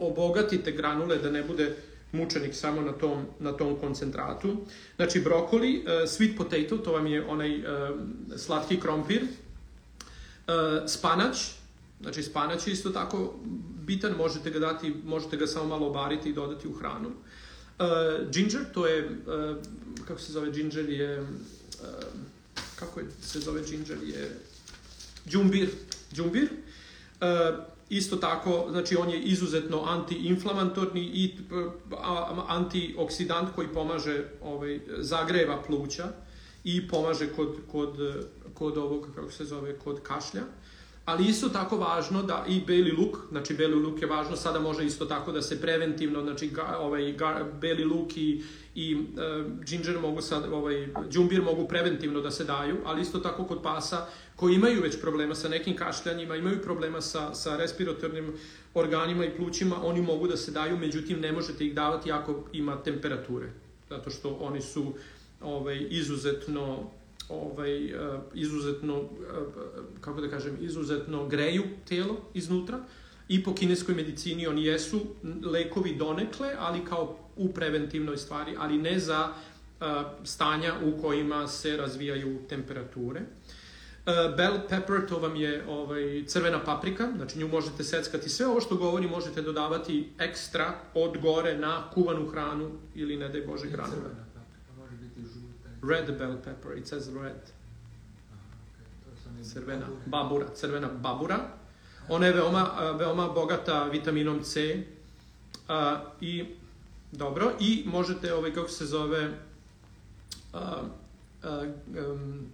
obogatite 0.00 0.72
granule 0.72 1.16
da 1.16 1.30
ne 1.30 1.42
bude 1.42 1.76
mučenik 2.12 2.54
samo 2.54 2.80
na 2.80 2.92
tom, 2.92 3.24
na 3.40 3.52
tom 3.52 3.76
koncentratu. 3.76 4.56
Znači, 4.96 5.20
brokoli, 5.20 5.84
uh, 5.84 6.08
sweet 6.08 6.36
potato, 6.36 6.76
to 6.76 6.92
vam 6.92 7.06
je 7.06 7.26
onaj 7.26 7.58
uh, 7.58 7.64
slatki 8.36 8.80
krompir, 8.80 9.22
spanać, 10.86 11.54
znači 12.00 12.22
spanać 12.22 12.66
je 12.66 12.72
isto 12.72 12.90
tako 12.90 13.34
bitan, 13.86 14.12
možete 14.16 14.50
ga 14.50 14.58
dati, 14.58 14.94
možete 15.04 15.36
ga 15.36 15.46
samo 15.46 15.66
malo 15.66 15.86
obariti 15.86 16.28
i 16.28 16.34
dodati 16.34 16.68
u 16.68 16.72
hranu. 16.72 17.08
Uh, 17.08 18.30
ginger, 18.30 18.64
to 18.74 18.86
je, 18.86 19.08
uh, 19.08 19.56
kako 20.06 20.20
se 20.20 20.32
zove 20.32 20.50
ginger, 20.50 20.88
je, 20.88 21.20
uh, 21.20 21.26
kako 22.78 23.00
je, 23.00 23.06
se 23.22 23.40
zove 23.40 23.62
ginger, 23.62 23.98
je 24.02 24.38
džumbir, 25.28 25.70
džumbir. 26.12 26.48
Uh, 27.20 27.64
Isto 27.88 28.16
tako, 28.16 28.66
znači 28.70 28.96
on 28.96 29.10
je 29.10 29.20
izuzetno 29.22 29.84
antiinflamatorni 29.86 31.00
i 31.00 31.34
antioksidant 32.48 33.54
koji 33.54 33.68
pomaže, 33.68 34.24
ovaj, 34.42 34.80
zagreva 34.98 35.62
pluća 35.62 36.08
i 36.64 36.88
pomaže 36.88 37.28
kod, 37.36 37.56
kod, 37.72 37.94
kod 38.58 38.78
ovog, 38.78 39.08
kako 39.14 39.30
se 39.30 39.44
zove, 39.44 39.78
kod 39.78 40.02
kašlja. 40.02 40.42
Ali 41.06 41.24
isto 41.24 41.48
tako 41.48 41.76
važno 41.76 42.22
da 42.22 42.44
i 42.48 42.60
beli 42.66 42.92
luk, 42.92 43.16
znači 43.30 43.54
beli 43.54 43.74
luk 43.74 44.02
je 44.02 44.08
važno, 44.08 44.36
sada 44.36 44.60
može 44.60 44.86
isto 44.86 45.04
tako 45.04 45.32
da 45.32 45.42
se 45.42 45.60
preventivno, 45.60 46.22
znači 46.22 46.48
ga, 46.48 46.78
ovaj, 46.80 47.12
ga, 47.12 47.46
beli 47.60 47.84
luk 47.84 48.16
i, 48.16 48.42
i 48.74 48.94
uh, 48.94 49.04
ginger 49.64 49.98
mogu 50.00 50.20
sad, 50.20 50.52
ovaj, 50.52 50.88
džumbir 51.10 51.42
mogu 51.42 51.68
preventivno 51.68 52.20
da 52.20 52.30
se 52.30 52.44
daju, 52.44 52.76
ali 52.84 53.02
isto 53.02 53.18
tako 53.18 53.44
kod 53.44 53.62
pasa 53.62 54.06
koji 54.36 54.54
imaju 54.54 54.82
već 54.82 55.00
problema 55.00 55.34
sa 55.34 55.48
nekim 55.48 55.76
kašljanjima, 55.76 56.36
imaju 56.36 56.62
problema 56.62 57.00
sa, 57.00 57.34
sa 57.34 57.56
respiratornim 57.56 58.32
organima 58.74 59.24
i 59.24 59.36
plućima, 59.36 59.76
oni 59.84 60.02
mogu 60.02 60.28
da 60.28 60.36
se 60.36 60.50
daju, 60.50 60.76
međutim 60.76 61.20
ne 61.20 61.32
možete 61.32 61.66
ih 61.66 61.74
davati 61.74 62.12
ako 62.12 62.44
ima 62.52 62.82
temperature, 62.82 63.52
zato 63.88 64.10
što 64.10 64.34
oni 64.40 64.60
su 64.60 64.92
ovaj, 65.40 65.86
izuzetno 65.90 66.90
ovaj, 67.28 67.94
uh, 67.94 68.20
izuzetno, 68.34 69.00
uh, 69.00 69.08
kako 70.00 70.20
da 70.20 70.30
kažem, 70.30 70.56
izuzetno 70.60 71.26
greju 71.28 71.62
telo 71.88 72.16
iznutra 72.34 72.78
i 73.28 73.44
po 73.44 73.54
kineskoj 73.54 73.94
medicini 73.94 74.46
oni 74.46 74.64
jesu 74.64 75.00
lekovi 75.44 75.94
donekle, 75.94 76.52
ali 76.58 76.84
kao 76.84 77.18
u 77.36 77.52
preventivnoj 77.52 78.16
stvari, 78.16 78.54
ali 78.58 78.78
ne 78.78 78.98
za 78.98 79.28
uh, 79.28 79.86
stanja 80.24 80.74
u 80.84 81.02
kojima 81.02 81.46
se 81.48 81.76
razvijaju 81.76 82.38
temperature. 82.48 83.20
Bell 84.36 84.58
pepper, 84.68 85.06
to 85.08 85.18
vam 85.18 85.36
je 85.36 85.64
ovaj, 85.68 86.24
crvena 86.26 86.64
paprika, 86.64 87.12
znači 87.16 87.38
nju 87.38 87.48
možete 87.48 87.84
seckati. 87.84 88.28
Sve 88.28 88.46
ovo 88.46 88.60
što 88.60 88.76
govori 88.76 89.08
možete 89.08 89.42
dodavati 89.42 90.12
ekstra 90.18 90.74
od 90.94 91.18
gore 91.18 91.58
na 91.58 91.90
kuvanu 91.90 92.26
hranu 92.26 92.70
ili 92.94 93.16
ne 93.16 93.28
daj 93.28 93.40
Bože 93.40 93.66
granule. 93.68 94.25
Red 95.82 96.18
bell 96.18 96.36
pepper, 96.44 96.78
it 96.78 96.88
says 96.88 97.10
red. 97.10 97.40
Crvena 99.42 99.86
babura, 100.06 100.46
crvena 100.54 100.88
babura. 100.88 101.38
Ona 102.08 102.26
je 102.26 102.32
veoma, 102.32 102.94
veoma 102.98 103.28
bogata 103.28 103.84
vitaminom 103.84 104.42
C 104.44 104.84
uh, 105.68 105.98
i 106.20 106.44
dobro, 107.12 107.52
i 107.60 107.84
možete, 107.86 108.34
ovaj, 108.34 108.54
kako 108.54 108.68
se 108.68 108.86
zove, 108.86 109.30
uh, 110.54 110.60
um, 112.12 112.46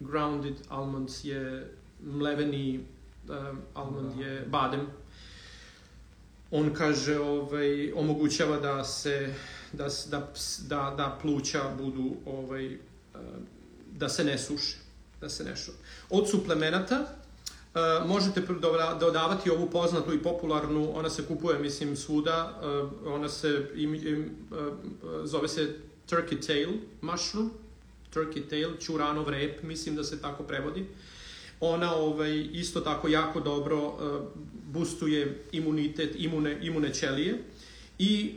grounded 0.00 0.54
almonds 0.68 1.24
je 1.24 1.72
mleveni 2.04 2.84
um, 3.28 3.58
almond 3.74 4.20
je 4.20 4.46
badem. 4.46 4.86
On 6.50 6.74
kaže, 6.74 7.18
ovaj, 7.20 7.92
omogućava 7.92 8.56
da 8.60 8.84
se 8.84 9.34
da, 9.72 9.88
da, 10.10 10.32
da, 10.68 10.94
da 10.96 11.18
pluća 11.22 11.62
budu 11.78 12.16
ovaj, 12.26 12.78
da 13.92 14.08
se 14.08 14.24
ne 14.24 14.38
suše. 14.38 14.76
Da 15.20 15.28
se 15.28 15.44
ne 15.44 15.56
suše. 15.56 15.78
Od 16.10 16.30
suplemenata 16.30 17.00
uh, 17.00 18.08
možete 18.08 18.42
dodavati 19.00 19.50
ovu 19.50 19.70
poznatu 19.70 20.14
i 20.14 20.22
popularnu, 20.22 20.98
ona 20.98 21.10
se 21.10 21.26
kupuje, 21.26 21.58
mislim, 21.58 21.96
svuda, 21.96 22.60
uh, 22.62 23.12
ona 23.12 23.28
se, 23.28 23.70
im, 23.74 23.94
im, 23.94 24.36
uh, 24.50 24.58
zove 25.24 25.48
se 25.48 25.74
turkey 26.10 26.46
tail 26.46 26.70
mushroom, 27.00 27.50
turkey 28.14 28.48
tail, 28.48 28.76
čuranov 28.80 29.28
rep, 29.28 29.62
mislim 29.62 29.96
da 29.96 30.04
se 30.04 30.22
tako 30.22 30.42
prevodi. 30.42 30.86
Ona 31.60 31.94
ovaj, 31.94 32.48
isto 32.52 32.80
tako 32.80 33.08
jako 33.08 33.40
dobro 33.40 33.86
uh, 33.86 33.94
boostuje 34.72 35.44
imunitet, 35.52 36.14
imune, 36.16 36.58
imune 36.62 36.94
ćelije 36.94 37.38
i 37.98 38.34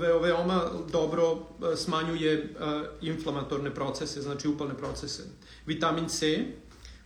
uh, 0.00 0.22
veoma 0.22 0.64
dobro 0.92 1.32
uh, 1.32 1.38
smanjuje 1.76 2.54
inflamatorne 3.00 3.74
procese, 3.74 4.22
znači 4.22 4.48
upalne 4.48 4.74
procese. 4.74 5.22
Vitamin 5.66 6.08
C, 6.08 6.44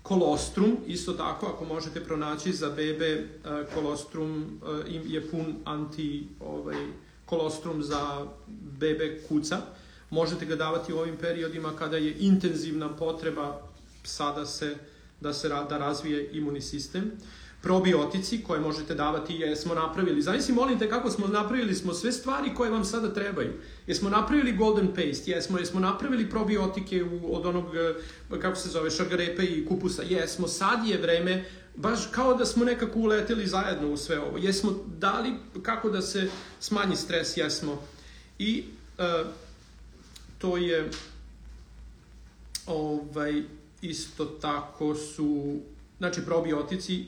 kolostrum, 0.02 0.76
isto 0.87 1.12
tako, 1.12 1.46
ako 1.46 1.64
možete 1.64 2.05
pronaći 2.05 2.52
za 2.52 2.70
bebe, 2.70 3.29
kolostrum 3.74 4.61
uh, 4.62 5.12
je 5.12 5.31
pun 5.31 5.55
anti, 5.64 6.29
ovaj, 6.40 6.87
kolostrum 7.26 7.83
za 7.83 8.26
bebe 8.79 9.22
kuca. 9.29 9.61
Možete 10.11 10.46
ga 10.46 10.57
davati 10.57 10.92
u 10.92 10.98
ovim 10.98 11.16
periodima 11.16 11.72
kada 11.79 11.96
je 11.96 12.16
intenzivna 12.18 12.96
potreba 12.96 13.62
sada 14.05 14.46
se, 14.46 14.76
da 15.20 15.33
se 15.33 15.48
da 15.48 15.79
razvije 15.79 16.31
imunni 16.33 16.61
sistem. 16.61 17.12
Probiotici 17.62 18.42
koje 18.42 18.61
možete 18.61 18.94
davati 18.94 19.35
jesmo 19.35 19.74
napravili. 19.74 20.22
Zavisi, 20.22 20.52
molim 20.52 20.79
te 20.79 20.90
kako 20.90 21.11
smo 21.11 21.26
napravili 21.26 21.74
smo 21.74 21.94
sve 21.94 22.12
stvari 22.12 22.55
koje 22.55 22.70
vam 22.70 22.85
sada 22.85 23.14
trebaju. 23.14 23.52
Jesmo 23.87 24.11
napravili 24.11 24.57
golden 24.57 24.88
paste, 24.88 25.31
jesmo, 25.31 25.59
jesmo 25.59 25.81
napravili 25.81 26.31
probiotike 26.31 27.05
u, 27.05 27.37
od 27.37 27.46
onog, 27.46 27.76
eh, 27.76 28.40
kako 28.40 28.57
se 28.57 28.68
zove, 28.68 28.90
šargarepe 28.90 29.44
i 29.44 29.66
kupusa, 29.66 30.02
jesmo, 30.02 30.48
sad 30.48 30.87
je 30.87 30.98
vreme 30.98 31.44
baš 31.76 32.00
kao 32.11 32.35
da 32.35 32.46
smo 32.46 32.64
nekako 32.64 32.98
uleteli 32.98 33.46
zajedno 33.46 33.88
u 33.88 33.96
sve 33.96 34.20
ovo. 34.20 34.38
Jesmo 34.38 34.85
dali 34.98 35.33
kako 35.62 35.90
da 35.90 36.02
se 36.02 36.31
smanji 36.61 36.96
stres, 36.96 37.37
jesmo. 37.37 37.83
I 38.38 38.64
uh, 38.98 39.26
to 40.38 40.57
je 40.57 40.90
ovaj, 42.66 43.42
isto 43.88 44.25
tako 44.25 44.94
su, 44.94 45.57
znači 45.99 46.25
probiotici 46.25 47.05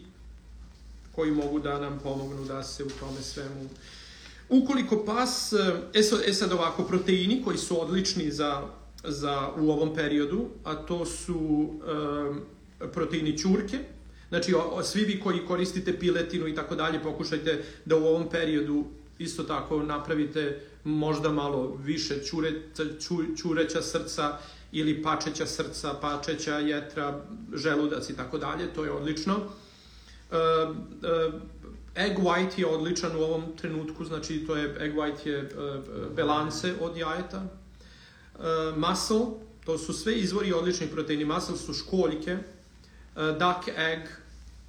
koji 1.14 1.30
mogu 1.30 1.60
da 1.60 1.80
nam 1.80 1.98
pomognu 2.02 2.44
da 2.44 2.62
se 2.62 2.84
u 2.84 2.90
tome 3.00 3.22
svemu. 3.22 3.68
Ukoliko 4.48 5.04
pas, 5.04 5.52
e 5.94 6.02
sad, 6.02 6.20
e 6.26 6.32
sad 6.32 6.52
ovako, 6.52 6.84
proteini 6.84 7.42
koji 7.44 7.58
su 7.58 7.80
odlični 7.82 8.30
za, 8.30 8.62
za 9.04 9.50
u 9.56 9.70
ovom 9.70 9.94
periodu, 9.94 10.46
a 10.64 10.74
to 10.74 11.06
su 11.06 11.38
um, 11.38 12.40
proteini 12.92 13.38
čurke, 13.38 13.78
Znači, 14.28 14.54
o, 14.54 14.60
o, 14.60 14.82
svi 14.82 15.04
vi 15.04 15.20
koji 15.20 15.46
koristite 15.46 15.98
piletinu 15.98 16.48
i 16.48 16.54
tako 16.54 16.74
dalje, 16.74 17.02
pokušajte 17.02 17.64
da 17.84 17.96
u 17.96 18.06
ovom 18.06 18.28
periodu 18.30 18.84
isto 19.18 19.42
tako 19.42 19.82
napravite 19.82 20.60
možda 20.88 21.32
malo 21.32 21.78
više 21.84 22.24
čure, 22.24 22.52
ču, 23.00 23.36
čureća 23.36 23.82
srca 23.82 24.38
ili 24.72 25.02
pačeća 25.02 25.46
srca, 25.46 25.94
pačeća 26.00 26.58
jetra, 26.58 27.20
želudac 27.54 28.10
i 28.10 28.16
tako 28.16 28.38
dalje, 28.38 28.72
to 28.74 28.84
je 28.84 28.92
odlično. 28.92 29.36
Uh, 29.36 29.46
uh, 30.76 31.34
egg 31.96 32.18
white 32.18 32.58
je 32.58 32.66
odličan 32.66 33.16
u 33.16 33.20
ovom 33.20 33.44
trenutku, 33.56 34.04
znači 34.04 34.46
to 34.46 34.56
je, 34.56 34.76
egg 34.80 34.94
white 34.94 35.26
je 35.28 35.42
uh, 35.42 36.16
belance 36.16 36.74
od 36.80 36.96
jajeta. 36.96 37.42
Muscle, 38.76 39.26
to 39.64 39.78
su 39.78 39.92
sve 39.92 40.18
izvori 40.18 40.52
odličnih 40.52 40.90
proteini. 40.90 41.24
Muscle 41.24 41.56
su 41.56 41.74
školjke, 41.74 42.36
duck 43.16 43.68
egg 43.78 44.00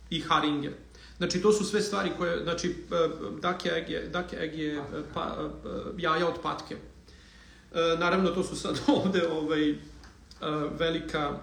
i 0.10 0.22
haringe. 0.22 0.72
Znači, 1.20 1.42
to 1.42 1.52
su 1.52 1.64
sve 1.64 1.82
stvari 1.82 2.10
koje, 2.18 2.44
znači, 2.44 2.70
uh, 2.70 3.34
duck 3.34 3.66
egg 3.66 3.90
je, 3.90 4.08
duck 4.08 4.34
egg 4.34 4.60
je 4.60 4.80
uh, 4.80 4.86
pa, 5.14 5.36
uh, 5.40 5.82
jaja 5.98 6.28
od 6.28 6.42
patke. 6.44 6.76
Naravno, 8.00 8.30
to 8.30 8.44
su 8.44 8.56
sad 8.56 8.80
ovde 9.04 9.28
ovaj, 9.28 9.76
velika 10.80 11.40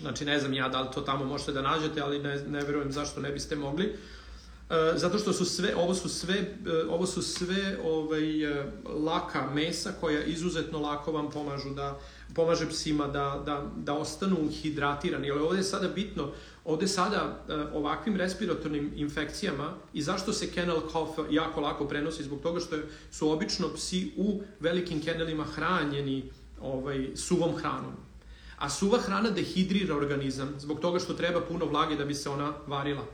Znači, 0.00 0.24
ne 0.24 0.38
znam 0.38 0.54
ja 0.54 0.68
da 0.68 0.80
li 0.80 0.88
to 0.94 1.00
tamo 1.00 1.24
možete 1.24 1.52
da 1.52 1.62
nađete, 1.62 2.00
ali 2.00 2.18
ne, 2.18 2.36
ne 2.36 2.60
verujem 2.60 2.92
zašto 2.92 3.20
ne 3.20 3.30
biste 3.30 3.56
mogli. 3.56 3.96
E, 4.70 4.98
zato 4.98 5.18
što 5.18 5.32
su 5.32 5.44
sve, 5.44 5.76
ovo 5.76 5.94
su 5.94 6.08
sve, 6.08 6.34
e, 6.34 6.86
ovo 6.88 7.06
su 7.06 7.22
sve 7.22 7.78
ovaj, 7.84 8.44
e, 8.44 8.72
laka 8.84 9.50
mesa 9.54 9.92
koja 10.00 10.24
izuzetno 10.24 10.80
lako 10.80 11.12
vam 11.12 11.30
pomažu 11.30 11.70
da, 11.70 11.98
pomaže 12.34 12.68
psima 12.68 13.06
da, 13.06 13.42
da, 13.46 13.70
da 13.76 13.94
ostanu 13.94 14.36
hidratirani. 14.50 15.30
Ali 15.30 15.40
ovde 15.40 15.58
je 15.58 15.64
sada 15.64 15.88
bitno, 15.88 16.30
ovde 16.64 16.88
sada 16.88 17.44
ovakvim 17.74 18.16
respiratornim 18.16 18.92
infekcijama 18.96 19.74
i 19.92 20.02
zašto 20.02 20.32
se 20.32 20.50
kennel 20.50 20.80
cough 20.92 21.18
jako 21.30 21.60
lako 21.60 21.84
prenosi? 21.84 22.22
Zbog 22.22 22.40
toga 22.40 22.60
što 22.60 22.76
su 23.10 23.30
obično 23.30 23.68
psi 23.74 24.12
u 24.16 24.42
velikim 24.60 25.02
kennelima 25.02 25.44
hranjeni 25.44 26.30
ovaj, 26.60 27.08
suvom 27.14 27.56
hranom. 27.56 27.92
A 28.58 28.70
suva 28.70 28.98
hrana 28.98 29.30
dehidrira 29.30 29.96
organizam 29.96 30.54
zbog 30.58 30.80
toga 30.80 30.98
što 30.98 31.14
treba 31.14 31.40
puno 31.40 31.66
vlage 31.66 31.96
da 31.96 32.04
bi 32.04 32.14
se 32.14 32.30
ona 32.30 32.52
varila. 32.66 33.04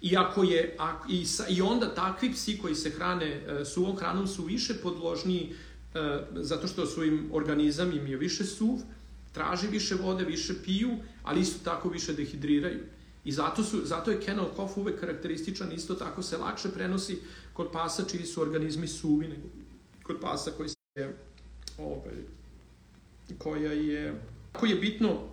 I, 0.00 0.16
ako 0.16 0.42
je, 0.42 0.76
i, 1.08 1.26
I 1.48 1.62
onda 1.62 1.94
takvi 1.94 2.32
psi 2.32 2.58
koji 2.58 2.74
se 2.74 2.90
hrane 2.90 3.26
e, 3.26 3.64
suvom 3.64 3.96
hranom 3.96 4.26
su 4.26 4.44
više 4.44 4.74
podložniji 4.74 5.52
e, 5.94 6.18
zato 6.34 6.68
što 6.68 6.86
su 6.86 7.04
im 7.04 7.28
organizam 7.32 7.92
im 7.92 8.06
je 8.06 8.16
više 8.16 8.44
suv, 8.44 8.80
traži 9.32 9.66
više 9.66 9.94
vode, 9.94 10.24
više 10.24 10.54
piju, 10.64 10.90
ali 11.22 11.40
isto 11.40 11.64
tako 11.64 11.88
više 11.88 12.12
dehidriraju. 12.12 12.80
I 13.24 13.32
zato, 13.32 13.64
su, 13.64 13.80
zato 13.84 14.10
je 14.10 14.20
kennel 14.20 14.46
cough 14.56 14.78
uvek 14.78 15.00
karakterističan, 15.00 15.72
isto 15.72 15.94
tako 15.94 16.22
se 16.22 16.36
lakše 16.36 16.68
prenosi 16.68 17.18
kod 17.52 17.70
pasa 17.72 18.04
čiji 18.10 18.26
su 18.26 18.42
organizmi 18.42 18.88
suvi 18.88 19.28
nego 19.28 19.48
kod 20.02 20.16
pasa 20.20 20.50
koji 20.50 20.68
se 20.68 21.14
ovaj, 21.78 22.14
koja 23.38 23.72
je 23.72 24.20
koji 24.52 24.70
je 24.70 24.76
bitno 24.76 25.29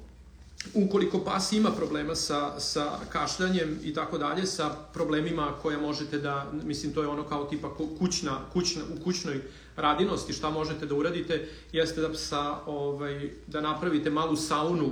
ukoliko 0.74 1.20
pas 1.20 1.52
ima 1.52 1.72
problema 1.72 2.16
sa, 2.16 2.60
sa 2.60 2.92
kašljanjem 3.10 3.80
i 3.84 3.94
tako 3.94 4.18
dalje, 4.18 4.46
sa 4.46 4.70
problemima 4.94 5.52
koje 5.62 5.78
možete 5.78 6.18
da, 6.18 6.52
mislim 6.64 6.94
to 6.94 7.02
je 7.02 7.08
ono 7.08 7.24
kao 7.24 7.46
tipa 7.46 7.76
kućna, 8.00 8.40
kućna, 8.54 8.82
u 9.00 9.04
kućnoj 9.04 9.42
radinosti, 9.76 10.34
šta 10.34 10.50
možete 10.50 10.86
da 10.86 10.96
uradite, 10.96 11.48
jeste 11.72 12.02
da 12.02 12.12
psa, 12.12 12.60
ovaj, 12.66 13.32
da 13.48 13.62
napravite 13.62 14.10
malu 14.10 14.36
saunu 14.36 14.86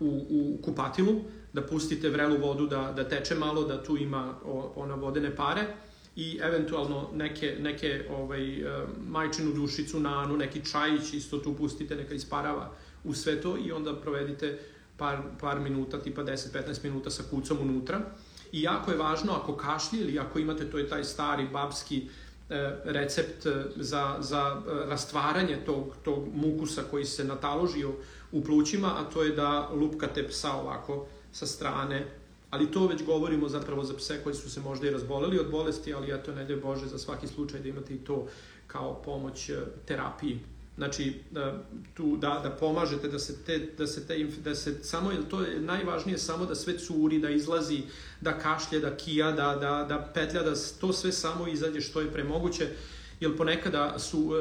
u, 0.00 0.26
u 0.30 0.58
kupatilu, 0.64 1.20
da 1.52 1.62
pustite 1.62 2.08
vrelu 2.08 2.38
vodu 2.38 2.66
da, 2.66 2.92
da 2.96 3.08
teče 3.08 3.34
malo, 3.34 3.64
da 3.64 3.82
tu 3.82 3.96
ima 3.96 4.34
o, 4.44 4.72
ona 4.76 4.94
vodene 4.94 5.36
pare 5.36 5.66
i 6.16 6.38
eventualno 6.42 7.08
neke, 7.14 7.56
neke 7.60 8.04
ovaj, 8.10 8.60
eh, 8.60 8.86
majčinu 9.08 9.52
dušicu, 9.52 10.00
nanu, 10.00 10.36
neki 10.36 10.64
čajić, 10.64 11.12
isto 11.12 11.38
tu 11.38 11.54
pustite, 11.54 11.96
neka 11.96 12.14
isparava 12.14 12.70
u 13.04 13.14
sve 13.14 13.40
to 13.40 13.56
i 13.64 13.72
onda 13.72 13.96
provedite 14.00 14.58
par, 15.00 15.22
par 15.40 15.60
minuta, 15.60 15.98
tipa 15.98 16.22
10-15 16.22 16.84
minuta 16.84 17.10
sa 17.10 17.24
kucom 17.30 17.58
unutra. 17.62 18.00
I 18.52 18.62
jako 18.62 18.90
je 18.90 18.98
važno 18.98 19.32
ako 19.32 19.56
kašlje 19.56 20.00
ili 20.00 20.18
ako 20.18 20.38
imate, 20.38 20.70
to 20.70 20.78
je 20.78 20.88
taj 20.88 21.04
stari 21.04 21.48
babski 21.52 22.02
e, 22.02 22.76
recept 22.84 23.46
e, 23.46 23.64
za, 23.76 24.16
za 24.20 24.42
e, 24.56 24.88
rastvaranje 24.90 25.56
tog, 25.66 25.96
tog 26.04 26.28
mukusa 26.34 26.82
koji 26.90 27.04
se 27.04 27.24
nataložio 27.24 27.92
u 28.32 28.44
plućima, 28.44 28.94
a 28.98 29.04
to 29.04 29.22
je 29.22 29.32
da 29.32 29.70
lupkate 29.72 30.28
psa 30.28 30.52
ovako 30.52 31.06
sa 31.32 31.46
strane, 31.46 32.06
ali 32.50 32.70
to 32.70 32.86
već 32.86 33.04
govorimo 33.04 33.48
zapravo 33.48 33.84
za 33.84 33.94
pse 33.94 34.20
koji 34.24 34.34
su 34.34 34.50
se 34.50 34.60
možda 34.60 34.88
i 34.88 34.90
razboleli 34.90 35.38
od 35.38 35.50
bolesti, 35.50 35.94
ali 35.94 36.12
eto, 36.12 36.34
ne 36.34 36.56
Bože, 36.56 36.86
za 36.86 36.98
svaki 36.98 37.26
slučaj 37.26 37.60
da 37.60 37.68
imate 37.68 37.94
i 37.94 37.98
to 37.98 38.26
kao 38.66 39.02
pomoć 39.02 39.50
terapiji 39.86 40.40
znači 40.80 41.14
da, 41.30 41.62
tu, 41.94 42.16
da, 42.16 42.40
da 42.42 42.50
pomažete 42.50 43.08
da 43.08 43.18
se 43.18 43.34
te, 43.46 43.58
da 43.78 43.86
se 43.86 44.06
te, 44.06 44.24
da 44.44 44.54
se 44.54 44.84
samo, 44.84 45.10
to 45.30 45.42
je 45.42 45.60
najvažnije 45.60 46.18
samo 46.18 46.46
da 46.46 46.54
sve 46.54 46.78
curi, 46.78 47.18
da 47.18 47.30
izlazi, 47.30 47.82
da 48.20 48.38
kašlje, 48.38 48.80
da 48.80 48.96
kija, 48.96 49.32
da, 49.32 49.56
da, 49.60 49.84
da 49.88 49.98
petlja, 50.14 50.42
da 50.42 50.54
to 50.80 50.92
sve 50.92 51.12
samo 51.12 51.48
izađe 51.48 51.80
što 51.80 52.00
je 52.00 52.12
premoguće, 52.12 52.68
jer 53.20 53.36
ponekada 53.36 53.98
su, 53.98 54.32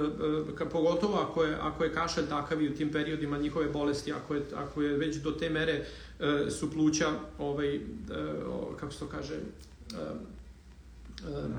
e, 0.60 0.64
e, 0.64 0.70
pogotovo 0.70 1.20
ako 1.20 1.44
je, 1.44 1.58
ako 1.62 1.84
je 1.84 1.94
kašalj 1.94 2.30
takav 2.30 2.62
i 2.62 2.70
u 2.70 2.76
tim 2.76 2.92
periodima 2.92 3.38
njihove 3.38 3.68
bolesti, 3.68 4.14
ako 4.14 4.36
je, 4.36 4.44
ako 4.56 4.82
je 4.82 4.98
već 4.98 5.16
do 5.18 5.32
te 5.32 5.50
mere 5.50 5.86
e, 6.20 6.50
su 6.50 6.72
pluća, 6.72 7.10
ovaj, 7.40 7.80
kako 8.80 8.92
se 8.92 9.00
to 9.00 9.08
kaže, 9.08 9.40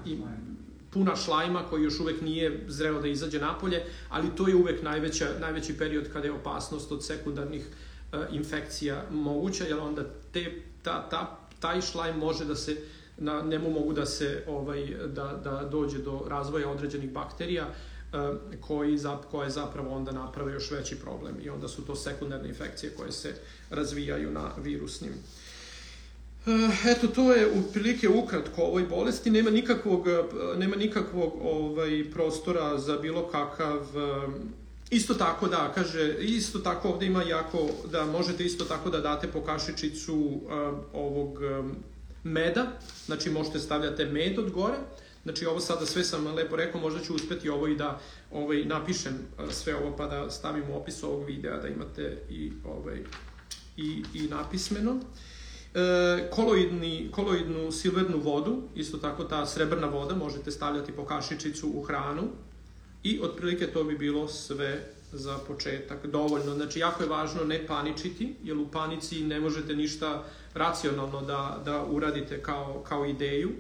i, 0.07 0.19
puna 0.91 1.17
šlajma 1.17 1.63
koji 1.71 1.83
još 1.83 2.01
uvek 2.01 2.21
nije 2.21 2.65
zreo 2.69 3.01
da 3.01 3.09
izađe 3.09 3.39
napolje, 3.39 3.85
ali 4.09 4.29
to 4.37 4.49
je 4.49 4.57
uvek 4.57 4.83
najveća, 4.83 5.27
najveći 5.41 5.79
period 5.79 6.13
kada 6.13 6.27
je 6.27 6.33
opasnost 6.33 6.93
od 6.93 7.05
sekundarnih 7.05 7.67
uh, 7.67 8.21
infekcija 8.33 9.05
moguća, 9.11 9.65
jer 9.65 9.79
onda 9.79 10.05
te, 10.33 10.63
ta, 10.83 11.09
ta, 11.09 11.39
taj 11.61 11.81
šlajm 11.81 12.17
može 12.17 12.45
da 12.45 12.57
se 12.57 12.77
na 13.19 13.43
njemu 13.43 13.71
mogu 13.71 13.93
da 13.93 14.07
se 14.07 14.45
ovaj 14.49 14.87
da, 15.07 15.41
da 15.45 15.69
dođe 15.71 15.99
do 15.99 16.23
razvoja 16.29 16.69
određenih 16.69 17.13
bakterija 17.13 17.67
uh, 17.69 18.19
koji 18.61 18.99
zap, 18.99 19.25
koje 19.31 19.51
zapravo 19.51 19.91
onda 19.91 20.13
naprave 20.13 20.53
još 20.53 20.71
veći 20.71 20.97
problem 20.97 21.35
i 21.43 21.51
onda 21.51 21.69
su 21.69 21.87
to 21.87 21.97
sekundarne 21.97 22.49
infekcije 22.49 22.95
koje 22.97 23.13
se 23.13 23.35
razvijaju 23.71 24.31
na 24.31 24.51
virusnim 24.63 25.13
Eh, 25.13 25.50
eto, 26.87 27.07
to 27.09 27.33
je 27.33 27.47
u 27.47 27.73
prilike 27.73 28.09
ukratko 28.09 28.63
ovoj 28.63 28.83
bolesti. 28.83 29.31
Nema 29.31 29.51
nikakvog, 29.51 30.09
eh, 30.09 30.23
nema 30.57 30.77
nikakvog 30.77 31.33
ovaj, 31.43 32.11
prostora 32.13 32.79
za 32.79 32.97
bilo 32.97 33.29
kakav 33.29 33.81
eh, 33.97 34.29
Isto 34.91 35.15
tako 35.15 35.49
da, 35.49 35.73
kaže, 35.75 36.17
isto 36.21 36.59
tako 36.59 36.89
ovde 36.89 37.07
ima 37.07 37.23
jako, 37.23 37.69
da 37.93 38.07
možete 38.07 38.45
isto 38.45 38.65
tako 38.65 38.91
da 38.91 39.01
date 39.01 39.29
po 39.29 39.41
kašičicu 39.41 40.41
ovog 40.93 41.39
meda, 42.25 42.67
znači 43.07 43.31
možete 43.31 43.59
stavljate 43.59 44.05
med 44.05 44.39
od 44.39 44.51
gore, 44.51 44.77
znači 45.23 45.47
ovo 45.47 45.61
sada 45.61 45.87
sve 45.87 46.05
sam 46.05 46.27
lepo 46.35 46.57
rekao, 46.57 46.81
možda 46.81 47.01
ću 47.01 47.15
uspeti 47.15 47.49
ovo 47.49 47.69
i 47.69 47.77
da 47.77 48.01
ovaj, 48.33 48.65
napišem 48.65 49.19
sve 49.51 49.77
ovo 49.77 49.97
pa 49.97 50.07
da 50.07 50.31
stavim 50.31 50.65
u 50.71 50.77
opis 50.77 51.03
ovog 51.03 51.27
videa 51.27 51.61
da 51.61 51.69
imate 51.69 52.19
i, 52.31 52.53
ovaj, 52.65 52.99
i, 53.77 54.03
i 54.15 54.29
napismeno. 54.29 54.93
Uh, 54.93 55.03
E, 55.75 56.31
koloidni, 56.31 57.09
koloidnu 57.13 57.73
silvernu 57.73 58.19
vodu, 58.19 58.63
isto 58.75 58.99
tako 58.99 59.25
ta 59.25 59.47
srebrna 59.47 59.87
voda, 59.87 60.15
možete 60.15 60.51
stavljati 60.51 60.93
po 60.93 61.05
kašičicu 61.05 61.71
u 61.75 61.83
hranu 61.83 62.23
i 63.03 63.21
otprilike 63.23 63.67
to 63.67 63.85
bi 63.85 63.99
bilo 63.99 64.29
sve 64.29 64.93
za 65.13 65.39
početak 65.39 66.07
dovoljno. 66.07 66.55
Znači, 66.55 66.79
jako 66.79 67.03
je 67.03 67.09
važno 67.09 67.45
ne 67.45 67.67
paničiti, 67.67 68.35
jer 68.43 68.57
u 68.57 68.69
panici 68.69 69.25
ne 69.25 69.41
možete 69.41 69.77
ništa 69.77 70.25
racionalno 70.55 71.21
da, 71.21 71.63
da 71.65 71.85
uradite 71.85 72.43
kao, 72.43 72.85
kao 72.89 73.07
ideju. 73.07 73.51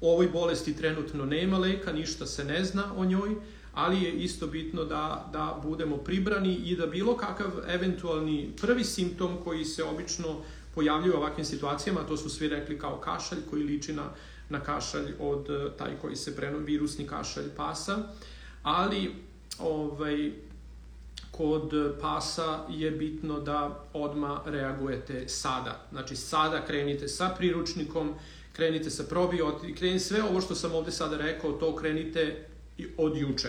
O 0.00 0.12
ovoj 0.12 0.28
bolesti 0.28 0.76
trenutno 0.76 1.24
nema 1.24 1.58
leka, 1.58 1.92
ništa 1.92 2.26
se 2.26 2.44
ne 2.44 2.64
zna 2.64 2.94
o 2.96 3.04
njoj, 3.04 3.34
ali 3.74 4.02
je 4.02 4.12
isto 4.12 4.46
bitno 4.46 4.84
da, 4.84 5.30
da 5.32 5.60
budemo 5.62 5.96
pribrani 5.96 6.54
i 6.54 6.76
da 6.76 6.86
bilo 6.86 7.16
kakav 7.16 7.50
eventualni 7.68 8.52
prvi 8.60 8.84
simptom 8.84 9.36
koji 9.44 9.64
se 9.64 9.84
obično 9.84 10.42
pojavljuju 10.76 11.14
u 11.14 11.16
ovakvim 11.16 11.44
situacijama, 11.44 12.06
to 12.06 12.16
su 12.16 12.30
svi 12.30 12.48
rekli 12.48 12.78
kao 12.78 13.00
kašalj 13.00 13.38
koji 13.50 13.62
liči 13.62 13.92
na, 13.92 14.10
na 14.48 14.60
kašalj 14.60 15.14
od 15.20 15.50
e, 15.50 15.76
taj 15.78 15.96
koji 16.00 16.16
se 16.16 16.36
preno, 16.36 16.58
virusni 16.58 17.06
kašalj 17.06 17.48
pasa, 17.56 17.96
ali 18.62 19.14
ovaj, 19.58 20.32
kod 21.30 21.72
pasa 22.00 22.64
je 22.68 22.90
bitno 22.90 23.40
da 23.40 23.84
odma 23.92 24.42
reagujete 24.46 25.28
sada. 25.28 25.86
Znači 25.92 26.16
sada 26.16 26.64
krenite 26.66 27.08
sa 27.08 27.34
priručnikom, 27.38 28.14
krenite 28.52 28.90
sa 28.90 29.04
probiotikom, 29.04 29.74
krenite 29.74 30.04
sve 30.04 30.22
ovo 30.22 30.40
što 30.40 30.54
sam 30.54 30.74
ovde 30.74 30.92
sada 30.92 31.16
rekao, 31.16 31.52
to 31.52 31.76
krenite 31.76 32.46
od 32.96 33.16
juče. 33.16 33.44